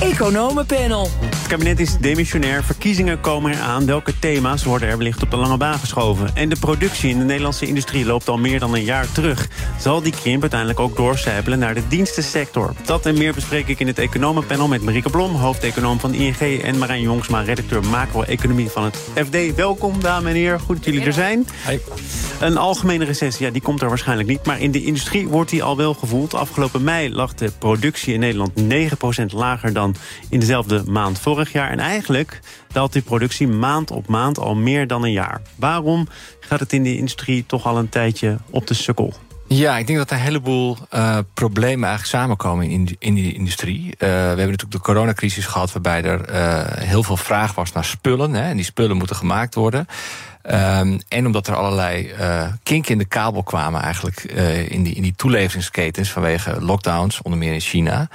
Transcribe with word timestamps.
Economenpanel. 0.00 1.08
Het 1.20 1.46
kabinet 1.46 1.80
is 1.80 1.96
demissionair, 1.98 2.64
verkiezingen 2.64 3.20
komen 3.20 3.52
eraan. 3.52 3.86
Welke 3.86 4.18
thema's 4.18 4.64
worden 4.64 4.88
er 4.88 4.96
wellicht 4.98 5.22
op 5.22 5.30
de 5.30 5.36
lange 5.36 5.56
baan 5.56 5.78
geschoven? 5.78 6.30
En 6.34 6.48
de 6.48 6.56
productie 6.60 7.10
in 7.10 7.18
de 7.18 7.24
Nederlandse 7.24 7.66
industrie 7.66 8.04
loopt 8.04 8.28
al 8.28 8.38
meer 8.38 8.58
dan 8.58 8.74
een 8.74 8.84
jaar 8.84 9.12
terug. 9.12 9.48
Zal 9.78 10.02
die 10.02 10.12
krimp 10.12 10.40
uiteindelijk 10.40 10.80
ook 10.80 10.96
doorcijpelen 10.96 11.58
naar 11.58 11.74
de 11.74 11.88
dienstensector? 11.88 12.74
Dat 12.84 13.06
en 13.06 13.18
meer 13.18 13.34
bespreek 13.34 13.68
ik 13.68 13.80
in 13.80 13.86
het 13.86 13.98
Economenpanel 13.98 14.68
met 14.68 14.82
Marieke 14.82 15.10
Blom... 15.10 15.34
hoofdeconoom 15.34 16.00
van 16.00 16.14
ING 16.14 16.62
en 16.62 16.78
Marijn 16.78 17.02
Jongsma, 17.02 17.40
redacteur 17.40 17.84
macro-economie 17.84 18.68
van 18.68 18.84
het 18.84 18.98
FD. 19.14 19.54
Welkom, 19.54 20.00
dames 20.00 20.30
en 20.30 20.36
heren. 20.36 20.60
Goed 20.60 20.76
dat 20.76 20.84
jullie 20.84 21.06
er 21.06 21.12
zijn. 21.12 21.46
Een 22.40 22.56
algemene 22.56 23.04
recessie, 23.04 23.46
ja, 23.46 23.52
die 23.52 23.62
komt 23.62 23.82
er 23.82 23.88
waarschijnlijk 23.88 24.28
niet... 24.28 24.46
maar 24.46 24.60
in 24.60 24.70
de 24.70 24.84
industrie 24.84 25.28
wordt 25.28 25.50
die 25.50 25.62
al 25.62 25.76
wel 25.76 25.94
gevoeld. 25.94 26.34
Afgelopen 26.34 26.84
mei 26.84 27.14
lag 27.14 27.34
de 27.34 27.52
productie 27.58 28.14
in 28.14 28.20
Nederland 28.20 28.50
9% 29.22 29.24
lager 29.26 29.72
dan 29.72 29.93
in 30.28 30.40
dezelfde 30.40 30.82
maand 30.86 31.18
vorig 31.18 31.52
jaar. 31.52 31.70
En 31.70 31.78
eigenlijk 31.78 32.40
daalt 32.72 32.92
die 32.92 33.02
productie 33.02 33.48
maand 33.48 33.90
op 33.90 34.08
maand 34.08 34.38
al 34.38 34.54
meer 34.54 34.86
dan 34.86 35.04
een 35.04 35.12
jaar. 35.12 35.40
Waarom 35.56 36.08
gaat 36.40 36.60
het 36.60 36.72
in 36.72 36.82
de 36.82 36.96
industrie 36.96 37.44
toch 37.46 37.66
al 37.66 37.78
een 37.78 37.88
tijdje 37.88 38.36
op 38.50 38.66
de 38.66 38.74
sukkel? 38.74 39.12
Ja, 39.46 39.78
ik 39.78 39.86
denk 39.86 39.98
dat 39.98 40.10
er 40.10 40.16
een 40.16 40.22
heleboel 40.22 40.76
uh, 40.94 41.18
problemen 41.34 41.88
eigenlijk 41.88 42.16
samenkomen 42.16 42.70
in, 42.70 42.96
in 42.98 43.14
die 43.14 43.34
industrie. 43.34 43.84
Uh, 43.84 43.98
we 43.98 44.06
hebben 44.06 44.36
natuurlijk 44.36 44.70
de 44.72 44.80
coronacrisis 44.80 45.46
gehad... 45.46 45.72
waarbij 45.72 46.02
er 46.02 46.30
uh, 46.30 46.86
heel 46.86 47.02
veel 47.02 47.16
vraag 47.16 47.54
was 47.54 47.72
naar 47.72 47.84
spullen. 47.84 48.34
Hè, 48.34 48.48
en 48.48 48.56
die 48.56 48.64
spullen 48.64 48.96
moeten 48.96 49.16
gemaakt 49.16 49.54
worden. 49.54 49.86
Um, 50.50 50.98
en 51.08 51.26
omdat 51.26 51.46
er 51.46 51.54
allerlei 51.54 52.12
uh, 52.20 52.46
kinken 52.62 52.92
in 52.92 52.98
de 52.98 53.04
kabel 53.04 53.42
kwamen 53.42 53.80
eigenlijk 53.82 54.22
in, 54.68 54.82
die, 54.82 54.94
in 54.94 55.02
die 55.02 55.14
toeleveringsketens 55.16 56.10
vanwege 56.10 56.60
lockdowns, 56.60 57.22
onder 57.22 57.38
meer 57.38 57.52
in 57.52 57.60
China. 57.60 58.08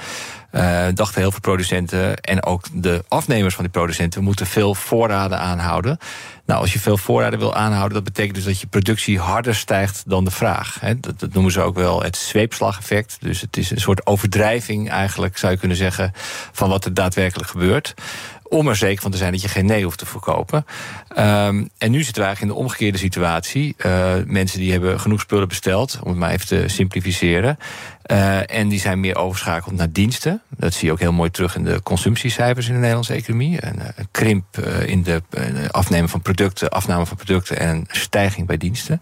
Uh, 0.52 0.88
dachten 0.94 1.22
heel 1.22 1.32
veel 1.32 1.40
producenten 1.40 2.18
en 2.18 2.44
ook 2.44 2.66
de 2.74 3.04
afnemers 3.08 3.56
van 3.56 3.64
die 3.64 3.74
producenten 3.74 4.24
moeten 4.24 4.46
veel 4.46 4.76
voorraden 4.76 5.40
aanhouden. 5.40 5.98
Nou, 6.46 6.62
als 6.62 6.74
je 6.74 6.80
veel 6.80 6.98
voorraden 6.98 7.40
wil 7.40 7.56
aanhouden, 7.56 7.94
dat 7.94 8.04
betekent 8.04 8.36
dus 8.36 8.44
dat 8.44 8.60
je 8.60 8.68
productie 8.68 9.20
harder 9.20 9.56
stijgt 9.56 10.04
dan 10.06 10.26
de 10.26 10.32
vraag. 10.32 10.80
Dat, 11.00 11.20
dat 11.20 11.34
noemen 11.34 11.52
ze 11.52 11.62
ook 11.62 11.76
wel 11.76 12.04
het 12.04 12.18
zweepslageffect. 12.18 13.18
Dus 13.20 13.42
het 13.42 13.58
is 13.58 13.72
een 13.72 13.80
soort 13.80 14.06
overdrijving, 14.06 14.90
eigenlijk 14.90 15.38
zou 15.38 15.52
je 15.52 15.60
kunnen 15.60 15.78
zeggen, 15.78 16.12
van 16.52 16.70
wat 16.70 16.86
er 16.86 16.94
daadwerkelijk 16.94 17.50
gebeurt 17.50 17.94
om 18.50 18.68
er 18.68 18.76
zeker 18.76 19.02
van 19.02 19.12
te 19.12 19.18
zijn 19.18 19.32
dat 19.32 19.42
je 19.42 19.48
geen 19.48 19.66
nee 19.66 19.84
hoeft 19.84 19.98
te 19.98 20.06
verkopen. 20.06 20.66
Um, 21.10 21.70
en 21.78 21.92
nu 21.92 22.04
zitten 22.04 22.22
we 22.22 22.28
eigenlijk 22.28 22.42
in 22.42 22.48
de 22.48 22.54
omgekeerde 22.54 22.98
situatie. 22.98 23.76
Uh, 23.86 24.14
mensen 24.26 24.60
die 24.60 24.72
hebben 24.72 25.00
genoeg 25.00 25.20
spullen 25.20 25.48
besteld, 25.48 26.00
om 26.04 26.10
het 26.10 26.20
maar 26.20 26.32
even 26.32 26.48
te 26.48 26.64
simplificeren. 26.68 27.58
Uh, 28.12 28.52
en 28.52 28.68
die 28.68 28.80
zijn 28.80 29.00
meer 29.00 29.16
overschakeld 29.16 29.76
naar 29.76 29.92
diensten. 29.92 30.42
Dat 30.58 30.74
zie 30.74 30.86
je 30.86 30.92
ook 30.92 31.00
heel 31.00 31.12
mooi 31.12 31.32
terug 31.32 31.56
in 31.56 31.64
de 31.64 31.84
consumptiecijfers 31.84 32.68
in 32.68 32.74
de 32.74 32.80
Nederlandse 32.80 33.14
economie. 33.14 33.66
Een, 33.66 33.82
krimp 34.12 34.46
uh, 34.60 34.88
in 34.88 35.04
de 35.04 35.22
afnemen 35.72 36.10
van 36.10 36.22
producten, 36.22 36.70
afname 36.70 37.06
van 37.06 37.18
producten 37.18 37.60
en 37.60 37.70
een 37.70 37.88
stijging 37.88 38.48
bij 38.48 38.58
diensten. 38.58 39.02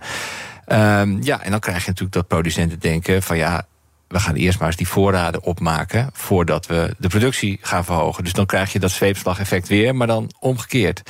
Um, 0.67 1.23
ja, 1.23 1.41
en 1.41 1.51
dan 1.51 1.59
krijg 1.59 1.79
je 1.79 1.87
natuurlijk 1.87 2.15
dat 2.15 2.27
producenten 2.27 2.79
denken 2.79 3.23
van 3.23 3.37
ja, 3.37 3.65
we 4.07 4.19
gaan 4.19 4.35
eerst 4.35 4.59
maar 4.59 4.67
eens 4.67 4.77
die 4.77 4.87
voorraden 4.87 5.43
opmaken 5.43 6.09
voordat 6.13 6.65
we 6.65 6.95
de 6.97 7.07
productie 7.07 7.57
gaan 7.61 7.85
verhogen. 7.85 8.23
Dus 8.23 8.33
dan 8.33 8.45
krijg 8.45 8.73
je 8.73 8.79
dat 8.79 8.91
zweepslageffect 8.91 9.67
weer, 9.67 9.95
maar 9.95 10.07
dan 10.07 10.31
omgekeerd. 10.39 11.01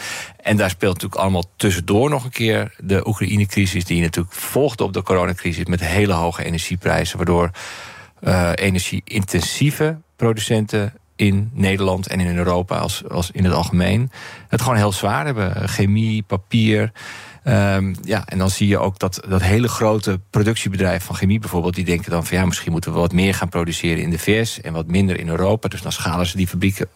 En 0.42 0.58
daar 0.58 0.70
speelt 0.70 0.94
natuurlijk 0.94 1.22
allemaal 1.22 1.44
tussendoor 1.56 2.10
nog 2.10 2.24
een 2.24 2.30
keer 2.30 2.76
de 2.78 3.08
Oekraïne-crisis, 3.08 3.86
die 3.86 4.02
natuurlijk 4.02 4.36
volgde 4.36 4.84
op 4.84 4.94
de 4.94 5.04
coronacrisis 5.04 5.66
met 5.66 5.80
hele 5.80 6.14
hoge 6.14 6.44
energieprijzen, 6.44 7.18
waardoor 7.18 7.52
uh, 8.22 8.52
energie-intensieve 8.56 9.98
producenten 10.16 10.94
in 11.16 11.50
Nederland 11.54 12.08
en 12.08 12.20
in 12.20 12.38
Europa 12.38 12.78
als, 12.78 13.10
als 13.10 13.32
in 13.32 13.44
het 13.44 13.54
algemeen 13.54 14.12
het 14.48 14.62
gewoon 14.62 14.78
heel 14.78 14.92
zwaar 14.92 15.26
hebben. 15.26 15.70
Chemie, 15.70 16.24
papier. 16.24 16.92
Um, 17.50 17.96
ja, 18.04 18.26
en 18.26 18.38
dan 18.38 18.50
zie 18.50 18.68
je 18.68 18.78
ook 18.78 19.00
dat, 19.00 19.24
dat 19.30 19.42
hele 19.42 19.68
grote 19.68 20.20
productiebedrijven 20.30 21.06
van 21.06 21.16
chemie 21.16 21.40
bijvoorbeeld, 21.40 21.76
die 21.76 21.86
denken 21.86 22.12
dan 22.12 22.26
van 22.26 22.38
ja, 22.38 22.46
misschien 22.46 22.72
moeten 22.72 22.94
we 22.94 23.00
wat 23.00 23.14
meer 23.14 23.34
gaan 23.34 23.50
produceren 23.50 24.04
in 24.04 24.10
de 24.10 24.20
VS 24.20 24.62
en 24.62 24.74
wat 24.74 24.88
minder 24.88 25.20
in 25.20 25.30
Europa. 25.30 25.68
Dus 25.68 25.82
dan 25.82 25.92
schalen 25.92 26.26
ze 26.26 26.38
die 26.38 26.48
fabrieken 26.48 26.90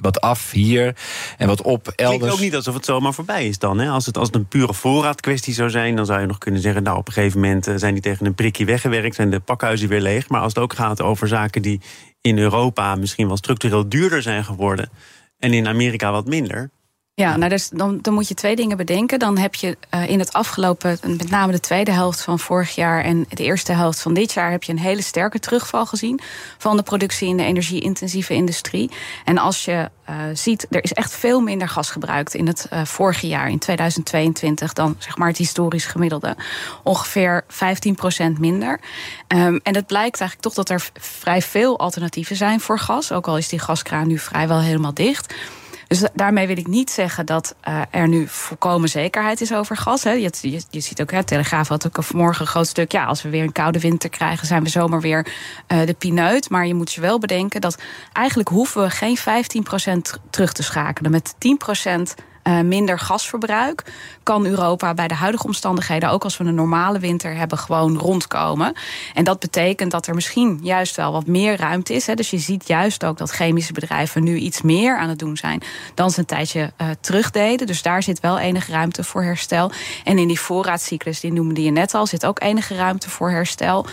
wat 0.00 0.20
af 0.20 0.50
hier 0.50 0.96
en 1.38 1.46
wat 1.46 1.62
op 1.62 1.88
elders. 1.88 2.18
Klinkt 2.18 2.34
ook 2.34 2.40
niet 2.40 2.54
alsof 2.54 2.74
het 2.74 2.84
zomaar 2.84 3.14
voorbij 3.14 3.46
is 3.48 3.58
dan. 3.58 3.78
Hè? 3.78 3.88
Als, 3.88 4.06
het, 4.06 4.18
als 4.18 4.26
het 4.26 4.36
een 4.36 4.46
pure 4.46 4.74
voorraadkwestie 4.74 5.54
zou 5.54 5.70
zijn, 5.70 5.96
dan 5.96 6.06
zou 6.06 6.20
je 6.20 6.26
nog 6.26 6.38
kunnen 6.38 6.60
zeggen, 6.60 6.82
nou 6.82 6.98
op 6.98 7.06
een 7.06 7.12
gegeven 7.12 7.40
moment 7.40 7.70
zijn 7.76 7.92
die 7.92 8.02
tegen 8.02 8.26
een 8.26 8.34
prikje 8.34 8.64
weggewerkt, 8.64 9.14
zijn 9.14 9.30
de 9.30 9.40
pakhuizen 9.40 9.88
weer 9.88 10.00
leeg. 10.00 10.28
Maar 10.28 10.40
als 10.40 10.54
het 10.54 10.62
ook 10.62 10.74
gaat 10.74 11.02
over 11.02 11.28
zaken 11.28 11.62
die 11.62 11.80
in 12.20 12.38
Europa 12.38 12.94
misschien 12.94 13.26
wel 13.26 13.36
structureel 13.36 13.88
duurder 13.88 14.22
zijn 14.22 14.44
geworden 14.44 14.90
en 15.38 15.52
in 15.52 15.66
Amerika 15.68 16.12
wat 16.12 16.26
minder 16.26 16.70
ja, 17.14 17.36
nou 17.36 17.50
dus 17.50 17.68
dan, 17.68 17.98
dan 18.00 18.14
moet 18.14 18.28
je 18.28 18.34
twee 18.34 18.56
dingen 18.56 18.76
bedenken. 18.76 19.18
Dan 19.18 19.38
heb 19.38 19.54
je 19.54 19.76
uh, 19.94 20.08
in 20.08 20.18
het 20.18 20.32
afgelopen, 20.32 20.98
met 21.06 21.30
name 21.30 21.52
de 21.52 21.60
tweede 21.60 21.90
helft 21.90 22.22
van 22.22 22.38
vorig 22.38 22.74
jaar 22.74 23.04
en 23.04 23.26
de 23.28 23.42
eerste 23.42 23.72
helft 23.72 24.00
van 24.00 24.14
dit 24.14 24.32
jaar, 24.32 24.50
heb 24.50 24.62
je 24.62 24.72
een 24.72 24.78
hele 24.78 25.02
sterke 25.02 25.38
terugval 25.38 25.86
gezien 25.86 26.20
van 26.58 26.76
de 26.76 26.82
productie 26.82 27.28
in 27.28 27.36
de 27.36 27.44
energie-intensieve 27.44 28.34
industrie. 28.34 28.90
En 29.24 29.38
als 29.38 29.64
je 29.64 29.90
uh, 30.10 30.16
ziet, 30.32 30.66
er 30.70 30.84
is 30.84 30.92
echt 30.92 31.12
veel 31.12 31.40
minder 31.40 31.68
gas 31.68 31.90
gebruikt 31.90 32.34
in 32.34 32.46
het 32.46 32.66
uh, 32.72 32.84
vorige 32.84 33.26
jaar, 33.26 33.50
in 33.50 33.58
2022, 33.58 34.72
dan 34.72 34.96
zeg 34.98 35.16
maar 35.16 35.28
het 35.28 35.36
historisch 35.36 35.86
gemiddelde. 35.86 36.36
Ongeveer 36.82 37.44
15% 37.44 37.46
minder. 38.38 38.80
Um, 39.28 39.60
en 39.62 39.74
het 39.74 39.86
blijkt 39.86 40.20
eigenlijk 40.20 40.40
toch 40.40 40.54
dat 40.54 40.68
er 40.68 40.90
vrij 41.00 41.42
veel 41.42 41.78
alternatieven 41.78 42.36
zijn 42.36 42.60
voor 42.60 42.78
gas. 42.78 43.12
Ook 43.12 43.28
al 43.28 43.36
is 43.36 43.48
die 43.48 43.58
gaskraan 43.58 44.06
nu 44.06 44.18
vrijwel 44.18 44.60
helemaal 44.60 44.94
dicht. 44.94 45.34
Dus 45.92 46.08
daarmee 46.14 46.46
wil 46.46 46.56
ik 46.56 46.66
niet 46.66 46.90
zeggen 46.90 47.26
dat 47.26 47.54
uh, 47.68 47.80
er 47.90 48.08
nu 48.08 48.28
volkomen 48.28 48.88
zekerheid 48.88 49.40
is 49.40 49.54
over 49.54 49.76
gas. 49.76 50.04
Hè. 50.04 50.10
Je, 50.10 50.30
je, 50.40 50.62
je, 50.70 50.80
ziet 50.80 51.00
ook, 51.00 51.10
hè, 51.10 51.24
Telegraaf 51.24 51.68
had 51.68 51.86
ook 51.86 52.04
vanmorgen 52.04 52.40
een 52.40 52.46
groot 52.46 52.66
stuk. 52.66 52.92
Ja, 52.92 53.04
als 53.04 53.22
we 53.22 53.28
weer 53.28 53.42
een 53.42 53.52
koude 53.52 53.80
winter 53.80 54.10
krijgen, 54.10 54.46
zijn 54.46 54.62
we 54.62 54.68
zomaar 54.68 55.00
weer 55.00 55.26
uh, 55.68 55.86
de 55.86 55.94
pineut. 55.94 56.50
Maar 56.50 56.66
je 56.66 56.74
moet 56.74 56.92
je 56.92 57.00
wel 57.00 57.18
bedenken 57.18 57.60
dat 57.60 57.78
eigenlijk 58.12 58.48
hoeven 58.48 58.82
we 58.82 58.90
geen 58.90 59.18
15% 59.18 60.18
terug 60.30 60.52
te 60.52 60.62
schakelen. 60.62 61.10
Met 61.10 61.34
10% 61.88 62.22
uh, 62.44 62.60
minder 62.60 62.98
gasverbruik, 62.98 63.82
kan 64.22 64.46
Europa 64.46 64.94
bij 64.94 65.08
de 65.08 65.14
huidige 65.14 65.46
omstandigheden, 65.46 66.10
ook 66.10 66.24
als 66.24 66.36
we 66.36 66.44
een 66.44 66.54
normale 66.54 66.98
winter 66.98 67.34
hebben, 67.34 67.58
gewoon 67.58 67.98
rondkomen. 67.98 68.72
En 69.14 69.24
dat 69.24 69.38
betekent 69.38 69.90
dat 69.90 70.06
er 70.06 70.14
misschien 70.14 70.58
juist 70.62 70.96
wel 70.96 71.12
wat 71.12 71.26
meer 71.26 71.56
ruimte 71.56 71.94
is. 71.94 72.06
Hè. 72.06 72.14
Dus 72.14 72.30
je 72.30 72.38
ziet 72.38 72.68
juist 72.68 73.04
ook 73.04 73.18
dat 73.18 73.30
chemische 73.30 73.72
bedrijven 73.72 74.22
nu 74.22 74.36
iets 74.36 74.62
meer 74.62 74.98
aan 74.98 75.08
het 75.08 75.18
doen 75.18 75.36
zijn 75.36 75.62
dan 75.94 76.10
ze 76.10 76.18
een 76.18 76.26
tijdje 76.26 76.72
uh, 76.80 76.88
terug 77.00 77.30
deden. 77.30 77.66
Dus 77.66 77.82
daar 77.82 78.02
zit 78.02 78.20
wel 78.20 78.38
enige 78.38 78.72
ruimte 78.72 79.04
voor 79.04 79.22
herstel. 79.22 79.70
En 80.04 80.18
in 80.18 80.28
die 80.28 80.40
voorraadcyclus, 80.40 81.20
die 81.20 81.32
noemde 81.32 81.62
je 81.62 81.70
net 81.70 81.94
al, 81.94 82.06
zit 82.06 82.26
ook 82.26 82.40
enige 82.40 82.74
ruimte 82.74 83.10
voor 83.10 83.30
herstel. 83.30 83.86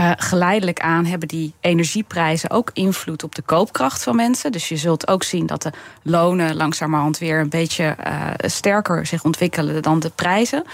Uh, 0.00 0.10
geleidelijk 0.16 0.80
aan 0.80 1.04
hebben 1.04 1.28
die 1.28 1.54
energieprijzen 1.60 2.50
ook 2.50 2.70
invloed 2.72 3.22
op 3.22 3.34
de 3.34 3.42
koopkracht 3.42 4.02
van 4.02 4.16
mensen. 4.16 4.52
Dus 4.52 4.68
je 4.68 4.76
zult 4.76 5.08
ook 5.08 5.22
zien 5.22 5.46
dat 5.46 5.62
de 5.62 5.72
lonen 6.02 6.56
langzamerhand 6.56 7.18
weer 7.18 7.40
een 7.40 7.48
beetje 7.48 7.96
uh, 8.06 8.26
sterker 8.36 9.06
zich 9.06 9.24
ontwikkelen 9.24 9.82
dan 9.82 10.00
de 10.00 10.10
prijzen. 10.14 10.64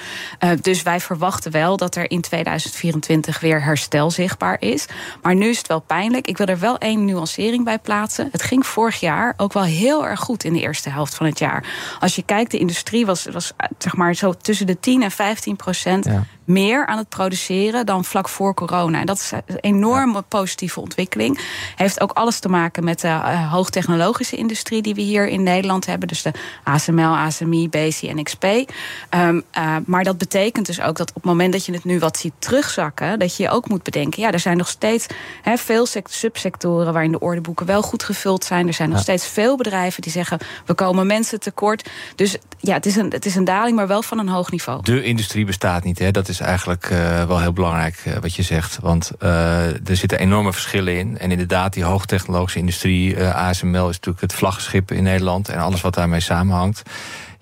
Uh, 0.45 0.51
dus 0.61 0.83
wij 0.83 1.01
verwachten 1.01 1.53
wel 1.53 1.77
dat 1.77 1.97
er 1.97 2.11
in 2.11 2.21
2024 2.21 3.41
weer 3.41 3.63
herstel 3.63 4.11
zichtbaar 4.11 4.57
is. 4.61 4.87
Maar 5.23 5.35
nu 5.35 5.49
is 5.49 5.59
het 5.59 5.67
wel 5.67 5.81
pijnlijk. 5.81 6.27
Ik 6.27 6.39
wil 6.39 6.47
er 6.47 6.59
wel 6.59 6.79
één 6.79 7.05
nuancering 7.05 7.65
bij 7.65 7.79
plaatsen. 7.79 8.29
Het 8.33 8.43
ging 8.43 8.67
vorig 8.67 9.01
jaar 9.01 9.35
ook 9.37 9.53
wel 9.53 9.63
heel 9.63 10.07
erg 10.07 10.21
goed 10.21 10.45
in 10.45 10.53
de 10.53 10.61
eerste 10.61 10.91
helft 10.91 11.15
van 11.15 11.27
het 11.27 11.39
jaar. 11.39 11.65
Als 12.01 12.17
je 12.17 12.23
kijkt, 12.23 12.51
de 12.51 12.59
industrie 12.59 13.07
was, 13.07 13.25
was 13.25 13.53
zeg 13.79 13.97
maar 13.97 14.15
zo 14.15 14.33
tussen 14.33 14.67
de 14.67 14.81
10 14.81 15.03
en 15.03 15.11
15 15.11 15.57
procent 15.57 16.09
meer 16.53 16.87
aan 16.87 16.99
het 16.99 17.09
produceren 17.09 17.87
dan 17.87 18.05
vlak 18.05 18.29
voor 18.29 18.55
corona. 18.55 19.01
En 19.01 19.07
dat 19.07 19.17
is 19.17 19.33
een 19.47 19.59
enorme 19.61 20.23
positieve 20.23 20.81
ontwikkeling. 20.81 21.41
Heeft 21.77 22.01
ook 22.01 22.13
alles 22.13 22.39
te 22.39 22.49
maken 22.49 22.85
met 22.85 23.01
de 23.01 23.09
uh, 23.09 23.53
hoogtechnologische 23.53 24.37
industrie 24.37 24.83
die 24.83 24.95
we 24.95 25.01
hier 25.01 25.29
in 25.29 25.43
Nederland 25.43 25.87
hebben. 25.87 26.09
Dus 26.09 26.23
de 26.23 26.33
ASML, 26.65 27.17
ASMI, 27.17 27.69
BC 27.69 28.03
en 28.03 28.23
XP. 28.23 28.45
Um, 28.45 29.43
uh, 29.59 29.77
maar 29.87 30.05
dat 30.05 30.19
betekent 30.19 30.67
dus 30.67 30.81
ook 30.81 30.97
dat 30.97 31.09
op 31.09 31.15
het 31.15 31.25
moment 31.25 31.53
dat 31.53 31.67
je 31.67 31.73
het 31.73 31.85
nu 31.85 31.99
wat 31.99 32.17
ziet 32.17 32.33
terugzakken, 32.39 33.19
dat 33.19 33.37
je 33.37 33.43
je 33.43 33.51
ook 33.51 33.69
moet 33.69 33.83
bedenken, 33.83 34.23
ja, 34.23 34.33
er 34.33 34.39
zijn 34.39 34.57
nog 34.57 34.69
steeds 34.69 35.07
he, 35.43 35.57
veel 35.57 35.87
subsectoren 36.05 36.93
waarin 36.93 37.13
de 37.13 37.21
ordeboeken 37.21 37.67
wel 37.67 37.83
goed 37.83 38.03
gevuld 38.03 38.45
zijn. 38.45 38.67
Er 38.67 38.75
zijn 38.75 38.89
nog 38.89 38.99
ja. 38.99 39.05
steeds 39.05 39.27
veel 39.27 39.57
bedrijven 39.57 40.03
die 40.03 40.13
zeggen, 40.13 40.39
we 40.67 40.75
komen 40.75 41.07
mensen 41.07 41.41
tekort. 41.41 41.91
Dus 42.15 42.37
ja, 42.59 42.75
het 42.75 42.87
is, 42.87 42.97
een, 42.97 43.11
het 43.11 43.27
is 43.27 43.35
een 43.35 43.45
daling, 43.45 43.77
maar 43.77 43.87
wel 43.87 44.03
van 44.03 44.19
een 44.19 44.29
hoog 44.29 44.51
niveau. 44.51 44.83
De 44.83 45.03
industrie 45.03 45.45
bestaat 45.45 45.85
niet, 45.85 45.99
hè? 45.99 46.11
dat 46.11 46.29
is 46.29 46.40
eigenlijk 46.41 46.87
wel 47.27 47.41
heel 47.41 47.53
belangrijk 47.53 48.03
wat 48.21 48.35
je 48.35 48.43
zegt. 48.43 48.79
Want 48.81 49.11
er 49.19 49.97
zitten 49.97 50.19
enorme 50.19 50.53
verschillen 50.53 50.99
in. 50.99 51.19
En 51.19 51.31
inderdaad, 51.31 51.73
die 51.73 51.85
hoogtechnologische 51.85 52.59
industrie, 52.59 53.25
ASML 53.25 53.89
is 53.89 53.95
natuurlijk 53.95 54.21
het 54.21 54.35
vlaggenschip 54.35 54.91
in 54.91 55.03
Nederland 55.03 55.49
en 55.49 55.59
alles 55.59 55.81
wat 55.81 55.95
daarmee 55.95 56.21
samenhangt 56.21 56.83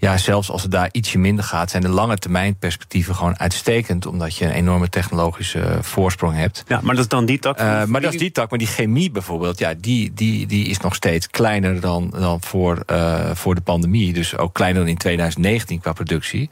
ja, 0.00 0.17
zelfs 0.17 0.50
als 0.50 0.62
het 0.62 0.71
daar 0.71 0.89
ietsje 0.93 1.19
minder 1.19 1.45
gaat, 1.45 1.71
zijn 1.71 1.83
de 1.83 1.89
lange 1.89 2.17
termijn 2.17 2.56
perspectieven 2.56 3.15
gewoon 3.15 3.39
uitstekend. 3.39 4.06
Omdat 4.06 4.37
je 4.37 4.45
een 4.45 4.50
enorme 4.50 4.89
technologische 4.89 5.79
voorsprong 5.81 6.37
hebt. 6.37 6.65
Ja, 6.67 6.81
maar 6.83 6.95
dat 6.95 7.05
is 7.05 7.11
dan 7.11 7.27
die 7.27 7.39
tak. 7.39 7.61
Uh, 7.61 7.85
maar 7.85 8.00
dat 8.00 8.12
is 8.12 8.21
die 8.21 8.31
tak. 8.31 8.50
Maar 8.50 8.59
die 8.59 8.69
chemie 8.69 9.11
bijvoorbeeld, 9.11 9.59
ja, 9.59 9.75
die, 9.79 10.12
die, 10.15 10.47
die 10.47 10.67
is 10.67 10.79
nog 10.79 10.95
steeds 10.95 11.29
kleiner 11.29 11.81
dan, 11.81 12.15
dan 12.19 12.43
voor, 12.43 12.83
uh, 12.91 13.31
voor 13.35 13.55
de 13.55 13.61
pandemie. 13.61 14.12
Dus 14.12 14.37
ook 14.37 14.55
kleiner 14.55 14.81
dan 14.81 14.91
in 14.91 14.99
2019 14.99 15.81
qua 15.81 15.93
productie. 15.93 16.51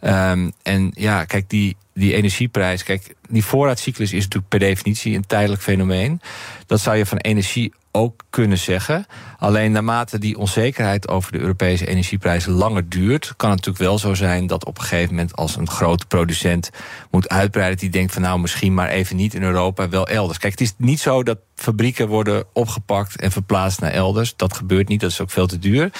Um, 0.00 0.52
en 0.62 0.90
ja, 0.94 1.24
kijk, 1.24 1.50
die, 1.50 1.76
die 1.94 2.14
energieprijs. 2.14 2.82
Kijk, 2.82 3.14
die 3.28 3.44
voorraadcyclus 3.44 4.12
is 4.12 4.22
natuurlijk 4.22 4.48
per 4.48 4.58
definitie 4.58 5.16
een 5.16 5.26
tijdelijk 5.26 5.62
fenomeen. 5.62 6.20
Dat 6.66 6.80
zou 6.80 6.96
je 6.96 7.06
van 7.06 7.18
energie 7.18 7.72
ook 7.98 8.22
kunnen 8.30 8.58
zeggen. 8.58 9.06
Alleen 9.38 9.72
naarmate 9.72 10.18
die 10.18 10.38
onzekerheid 10.38 11.08
over 11.08 11.32
de 11.32 11.38
Europese 11.38 11.86
energieprijzen 11.86 12.52
langer 12.52 12.88
duurt, 12.88 13.34
kan 13.36 13.50
het 13.50 13.58
natuurlijk 13.58 13.84
wel 13.84 13.98
zo 13.98 14.14
zijn 14.14 14.46
dat 14.46 14.64
op 14.64 14.78
een 14.78 14.84
gegeven 14.84 15.14
moment 15.14 15.36
als 15.36 15.56
een 15.56 15.68
grote 15.68 16.06
producent 16.06 16.70
moet 17.10 17.28
uitbreiden, 17.28 17.78
die 17.78 17.90
denkt 17.90 18.12
van 18.12 18.22
nou 18.22 18.40
misschien 18.40 18.74
maar 18.74 18.88
even 18.88 19.16
niet 19.16 19.34
in 19.34 19.42
Europa, 19.42 19.88
wel 19.88 20.08
elders. 20.08 20.38
Kijk, 20.38 20.52
het 20.52 20.60
is 20.60 20.74
niet 20.76 21.00
zo 21.00 21.22
dat 21.22 21.38
fabrieken 21.54 22.08
worden 22.08 22.44
opgepakt 22.52 23.20
en 23.20 23.30
verplaatst 23.30 23.80
naar 23.80 23.90
elders. 23.90 24.36
Dat 24.36 24.54
gebeurt 24.54 24.88
niet, 24.88 25.00
dat 25.00 25.10
is 25.10 25.20
ook 25.20 25.30
veel 25.30 25.46
te 25.46 25.58
duur. 25.58 25.90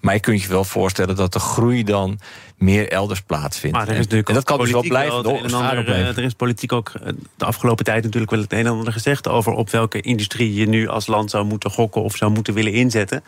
Maar 0.00 0.14
je 0.14 0.20
kunt 0.20 0.42
je 0.42 0.48
wel 0.48 0.64
voorstellen 0.64 1.16
dat 1.16 1.32
de 1.32 1.38
groei 1.38 1.84
dan 1.84 2.18
meer 2.56 2.90
elders 2.90 3.20
plaatsvindt. 3.20 3.76
Maar 3.76 3.88
er 3.88 3.96
is 3.96 4.06
en, 4.06 4.34
dat 4.34 4.44
kan 4.44 4.58
dus 4.58 4.70
wel 4.70 4.82
blijven. 4.82 5.22
Wel 5.22 5.40
ander, 5.42 5.88
er 5.88 6.18
is 6.18 6.32
politiek 6.32 6.72
ook 6.72 6.88
eh, 6.88 7.12
de 7.36 7.44
afgelopen 7.44 7.84
tijd 7.84 8.04
natuurlijk 8.04 8.30
wel 8.32 8.40
het 8.40 8.52
een 8.52 8.58
en 8.58 8.66
ander 8.66 8.92
gezegd 8.92 9.28
over 9.28 9.52
op 9.52 9.70
welke 9.70 10.00
industrie 10.00 10.54
je 10.54 10.68
nu 10.68 10.88
als 10.88 11.06
land 11.06 11.30
zou 11.30 11.45
moeten 11.46 11.70
gokken 11.70 12.02
of 12.02 12.16
zou 12.16 12.32
moeten 12.32 12.54
willen 12.54 12.72
inzetten. 12.72 13.24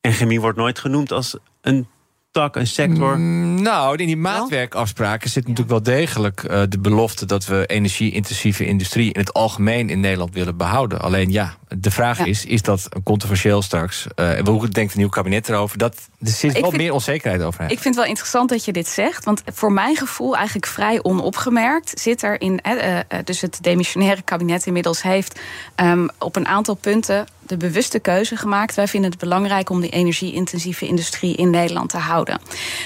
En 0.00 0.12
chemie 0.12 0.40
wordt 0.40 0.58
nooit 0.58 0.78
genoemd 0.78 1.12
als 1.12 1.36
een 1.60 1.86
tak, 2.34 2.56
een 2.56 2.66
sector? 2.66 3.18
Mm, 3.18 3.62
nou, 3.62 3.96
in 3.96 4.06
die 4.06 4.16
maatwerkafspraken 4.16 5.30
zit 5.30 5.42
natuurlijk 5.42 5.70
wel 5.70 5.96
degelijk 5.96 6.42
uh, 6.42 6.62
de 6.68 6.78
belofte 6.78 7.26
dat 7.26 7.44
we 7.44 7.66
energie-intensieve 7.66 8.66
industrie 8.66 9.12
in 9.12 9.20
het 9.20 9.32
algemeen 9.32 9.90
in 9.90 10.00
Nederland 10.00 10.34
willen 10.34 10.56
behouden. 10.56 11.00
Alleen 11.00 11.30
ja, 11.30 11.54
de 11.68 11.90
vraag 11.90 12.18
is: 12.18 12.44
is 12.44 12.62
dat 12.62 12.88
controversieel 13.04 13.62
straks? 13.62 14.06
Uh, 14.16 14.38
hoe 14.38 14.68
denkt 14.68 14.90
het 14.90 14.94
nieuw 15.00 15.08
kabinet 15.08 15.48
erover? 15.48 15.78
Dat, 15.78 16.08
er 16.20 16.28
zit 16.28 16.60
wel 16.60 16.70
meer 16.70 16.92
onzekerheid 16.92 17.42
over. 17.42 17.62
Ik 17.62 17.68
vind 17.68 17.84
het 17.84 17.94
wel 17.94 18.04
interessant 18.04 18.48
dat 18.48 18.64
je 18.64 18.72
dit 18.72 18.88
zegt. 18.88 19.24
Want 19.24 19.42
voor 19.52 19.72
mijn 19.72 19.96
gevoel, 19.96 20.36
eigenlijk 20.36 20.66
vrij 20.66 21.02
onopgemerkt, 21.02 22.00
zit 22.00 22.22
er 22.22 22.40
in. 22.40 22.60
Uh, 22.66 22.98
dus 23.24 23.40
het 23.40 23.58
demissionaire 23.60 24.22
kabinet 24.22 24.66
inmiddels 24.66 25.02
heeft 25.02 25.40
um, 25.76 26.08
op 26.18 26.36
een 26.36 26.46
aantal 26.46 26.74
punten 26.74 27.26
de 27.46 27.56
bewuste 27.56 27.98
keuze 27.98 28.36
gemaakt. 28.36 28.74
Wij 28.74 28.88
vinden 28.88 29.10
het 29.10 29.20
belangrijk 29.20 29.70
om 29.70 29.80
die 29.80 29.90
energie-intensieve 29.90 30.86
industrie 30.86 31.36
in 31.36 31.50
Nederland 31.50 31.90
te 31.90 31.98
houden. 31.98 32.40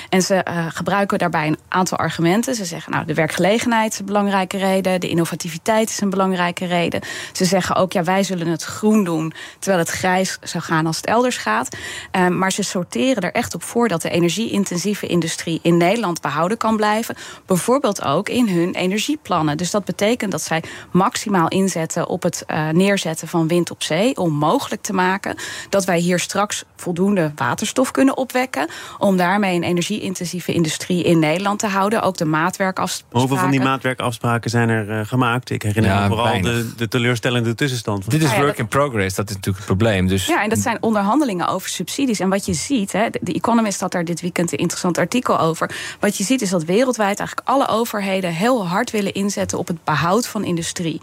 En 0.08 0.22
ze 0.22 0.44
uh, 0.48 0.66
gebruiken 0.68 1.18
daarbij 1.18 1.46
een 1.46 1.58
aantal 1.68 1.98
argumenten. 1.98 2.54
Ze 2.54 2.64
zeggen, 2.64 2.92
nou, 2.92 3.04
de 3.06 3.14
werkgelegenheid 3.14 3.92
is 3.92 3.98
een 3.98 4.04
belangrijke 4.04 4.58
reden, 4.58 5.00
de 5.00 5.08
innovativiteit 5.08 5.88
is 5.88 6.00
een 6.00 6.10
belangrijke 6.10 6.66
reden. 6.66 7.00
Ze 7.32 7.44
zeggen 7.44 7.76
ook, 7.76 7.92
ja, 7.92 8.04
wij 8.04 8.22
zullen 8.22 8.46
het 8.46 8.64
groen 8.64 9.04
doen, 9.04 9.32
terwijl 9.58 9.82
het 9.82 9.92
grijs 9.92 10.38
zou 10.42 10.64
gaan 10.64 10.86
als 10.86 10.96
het 10.96 11.06
elders 11.06 11.36
gaat. 11.36 11.76
Uh, 12.16 12.28
maar 12.28 12.52
ze 12.52 12.62
sorteren 12.62 13.22
er 13.22 13.32
echt 13.32 13.54
op 13.54 13.62
voor 13.62 13.88
dat 13.88 14.02
de 14.02 14.10
energie-intensieve 14.10 15.06
industrie 15.06 15.58
in 15.62 15.76
Nederland 15.76 16.20
behouden 16.20 16.56
kan 16.58 16.76
blijven. 16.76 17.16
Bijvoorbeeld 17.46 18.04
ook 18.04 18.28
in 18.28 18.48
hun 18.48 18.74
energieplannen. 18.74 19.56
Dus 19.56 19.70
dat 19.70 19.84
betekent 19.84 20.30
dat 20.30 20.42
zij 20.42 20.62
maximaal 20.92 21.48
inzetten 21.48 22.08
op 22.08 22.22
het 22.22 22.44
uh, 22.46 22.68
neerzetten 22.68 23.28
van 23.28 23.48
wind 23.48 23.70
op 23.70 23.82
zee 23.82 24.16
om 24.16 24.32
mogelijk 24.50 24.82
te 24.82 24.92
maken 24.92 25.36
dat 25.68 25.84
wij 25.84 25.98
hier 25.98 26.18
straks 26.18 26.64
voldoende 26.76 27.32
waterstof 27.34 27.90
kunnen 27.90 28.16
opwekken. 28.16 28.68
Om 28.98 29.16
daarmee 29.16 29.56
een 29.56 29.62
energie-intensieve 29.62 30.52
industrie 30.52 31.04
in 31.04 31.18
Nederland 31.18 31.58
te 31.58 31.66
houden. 31.66 32.02
Ook 32.02 32.16
de 32.16 32.24
maatwerkafspraken. 32.24 33.18
Hoeveel 33.18 33.36
van 33.36 33.50
die 33.50 33.60
maatwerkafspraken 33.60 34.50
zijn 34.50 34.68
er 34.68 34.88
uh, 34.88 35.06
gemaakt? 35.06 35.50
Ik 35.50 35.62
herinner 35.62 36.00
me 36.00 36.06
vooral 36.06 36.40
de, 36.40 36.74
de, 36.76 36.88
teleurstellende 36.88 37.54
tussenstand. 37.54 38.10
Dit 38.10 38.22
is 38.22 38.30
ah 38.30 38.38
work 38.38 38.58
in 38.58 38.68
progress, 38.68 39.14
dat 39.14 39.28
is 39.28 39.34
natuurlijk 39.34 39.66
het 39.66 39.76
probleem. 39.76 40.06
Dus... 40.06 40.26
Ja, 40.26 40.42
en 40.42 40.48
dat 40.48 40.58
zijn 40.58 40.76
onderhandelingen 40.80 41.48
over 41.48 41.68
subsidies. 41.68 42.20
En 42.20 42.28
wat 42.28 42.46
je 42.46 42.54
ziet, 42.54 42.92
hè, 42.92 43.06
de 43.20 43.32
Economist 43.32 43.80
had 43.80 43.92
daar 43.92 44.04
dit 44.04 44.20
weekend 44.20 44.52
een 44.52 44.58
interessant 44.58 44.98
artikel 44.98 45.40
over. 45.40 45.70
Wat 46.00 46.16
je 46.16 46.24
ziet 46.24 46.42
is 46.42 46.50
dat 46.50 46.64
wereldwijd 46.64 47.18
eigenlijk 47.18 47.48
alle 47.48 47.68
overheden 47.68 48.32
heel 48.32 48.66
hard 48.66 48.90
willen 48.90 49.12
inzetten 49.12 49.58
op 49.58 49.66
het 49.66 49.84
behoud 49.84 50.26
van 50.26 50.44
industrie. 50.44 51.00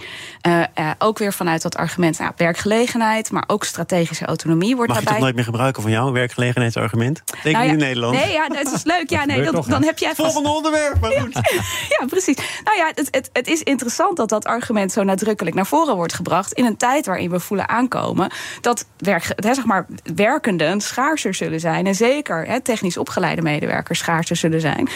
Uh, 0.48 0.64
uh, 0.80 0.92
ook 0.98 1.18
weer 1.18 1.34
vanuit 1.34 1.62
dat 1.62 1.76
argument 1.76 2.20
nou, 2.20 2.32
werkgelegenheid, 2.36 3.32
maar 3.36 3.44
ook 3.48 3.64
strategische 3.64 4.26
autonomie 4.26 4.76
wordt 4.76 4.94
Mag 4.94 4.98
daarbij. 4.98 5.04
je 5.04 5.10
toch 5.10 5.20
nooit 5.20 5.36
meer 5.36 5.44
gebruiken 5.44 5.82
van 5.82 5.92
jou, 5.92 6.12
werkgelegenheidsargument? 6.12 7.24
Denk 7.44 7.56
nou 7.56 7.68
ja, 7.68 7.72
in 7.72 7.78
Nederland. 7.78 8.16
Nee, 8.16 8.32
ja, 8.32 8.48
dat 8.48 8.72
is 8.74 8.84
leuk. 8.84 9.10
Ja, 9.10 9.26
nee, 9.26 9.44
dan, 9.44 9.64
dan 9.68 9.84
heb 9.84 9.98
jij. 9.98 10.16
Volgende 10.16 10.50
onderwerp, 10.50 11.02
maar 11.02 11.12
goed. 11.12 11.34
Ja, 11.34 11.62
ja, 12.00 12.06
precies. 12.06 12.36
Nou 12.64 12.78
ja, 12.78 12.92
het, 12.96 13.08
het, 13.12 13.30
het 13.34 13.48
is 13.48 13.64
interessant 13.64 14.18
dat 14.18 14.30
dat 14.30 14.46
argument 14.46 14.92
zo 14.92 15.04
nadrukkelijk 15.04 15.56
naar 15.56 15.66
voren 15.66 15.96
wordt 15.96 16.14
gebracht. 16.14 16.54
in 16.54 16.66
een 16.66 16.78
tijd 16.78 17.06
waarin 17.06 17.30
we 17.30 17.40
voelen 17.40 17.70
aankomen 17.70 18.32
dat 18.62 18.86
werk, 18.98 19.34
zeg 19.38 19.66
maar, 19.66 19.86
werkenden 20.16 20.82
schaarser 20.82 21.34
zullen 21.34 21.60
zijn. 21.60 21.88
En 21.88 21.96
zeker 21.96 22.46
hè, 22.48 22.62
technisch 22.62 22.98
opgeleide 22.98 23.42
medewerkers 23.42 24.00
schaarser 24.00 24.36
zullen 24.36 24.62
zijn. 24.62 24.90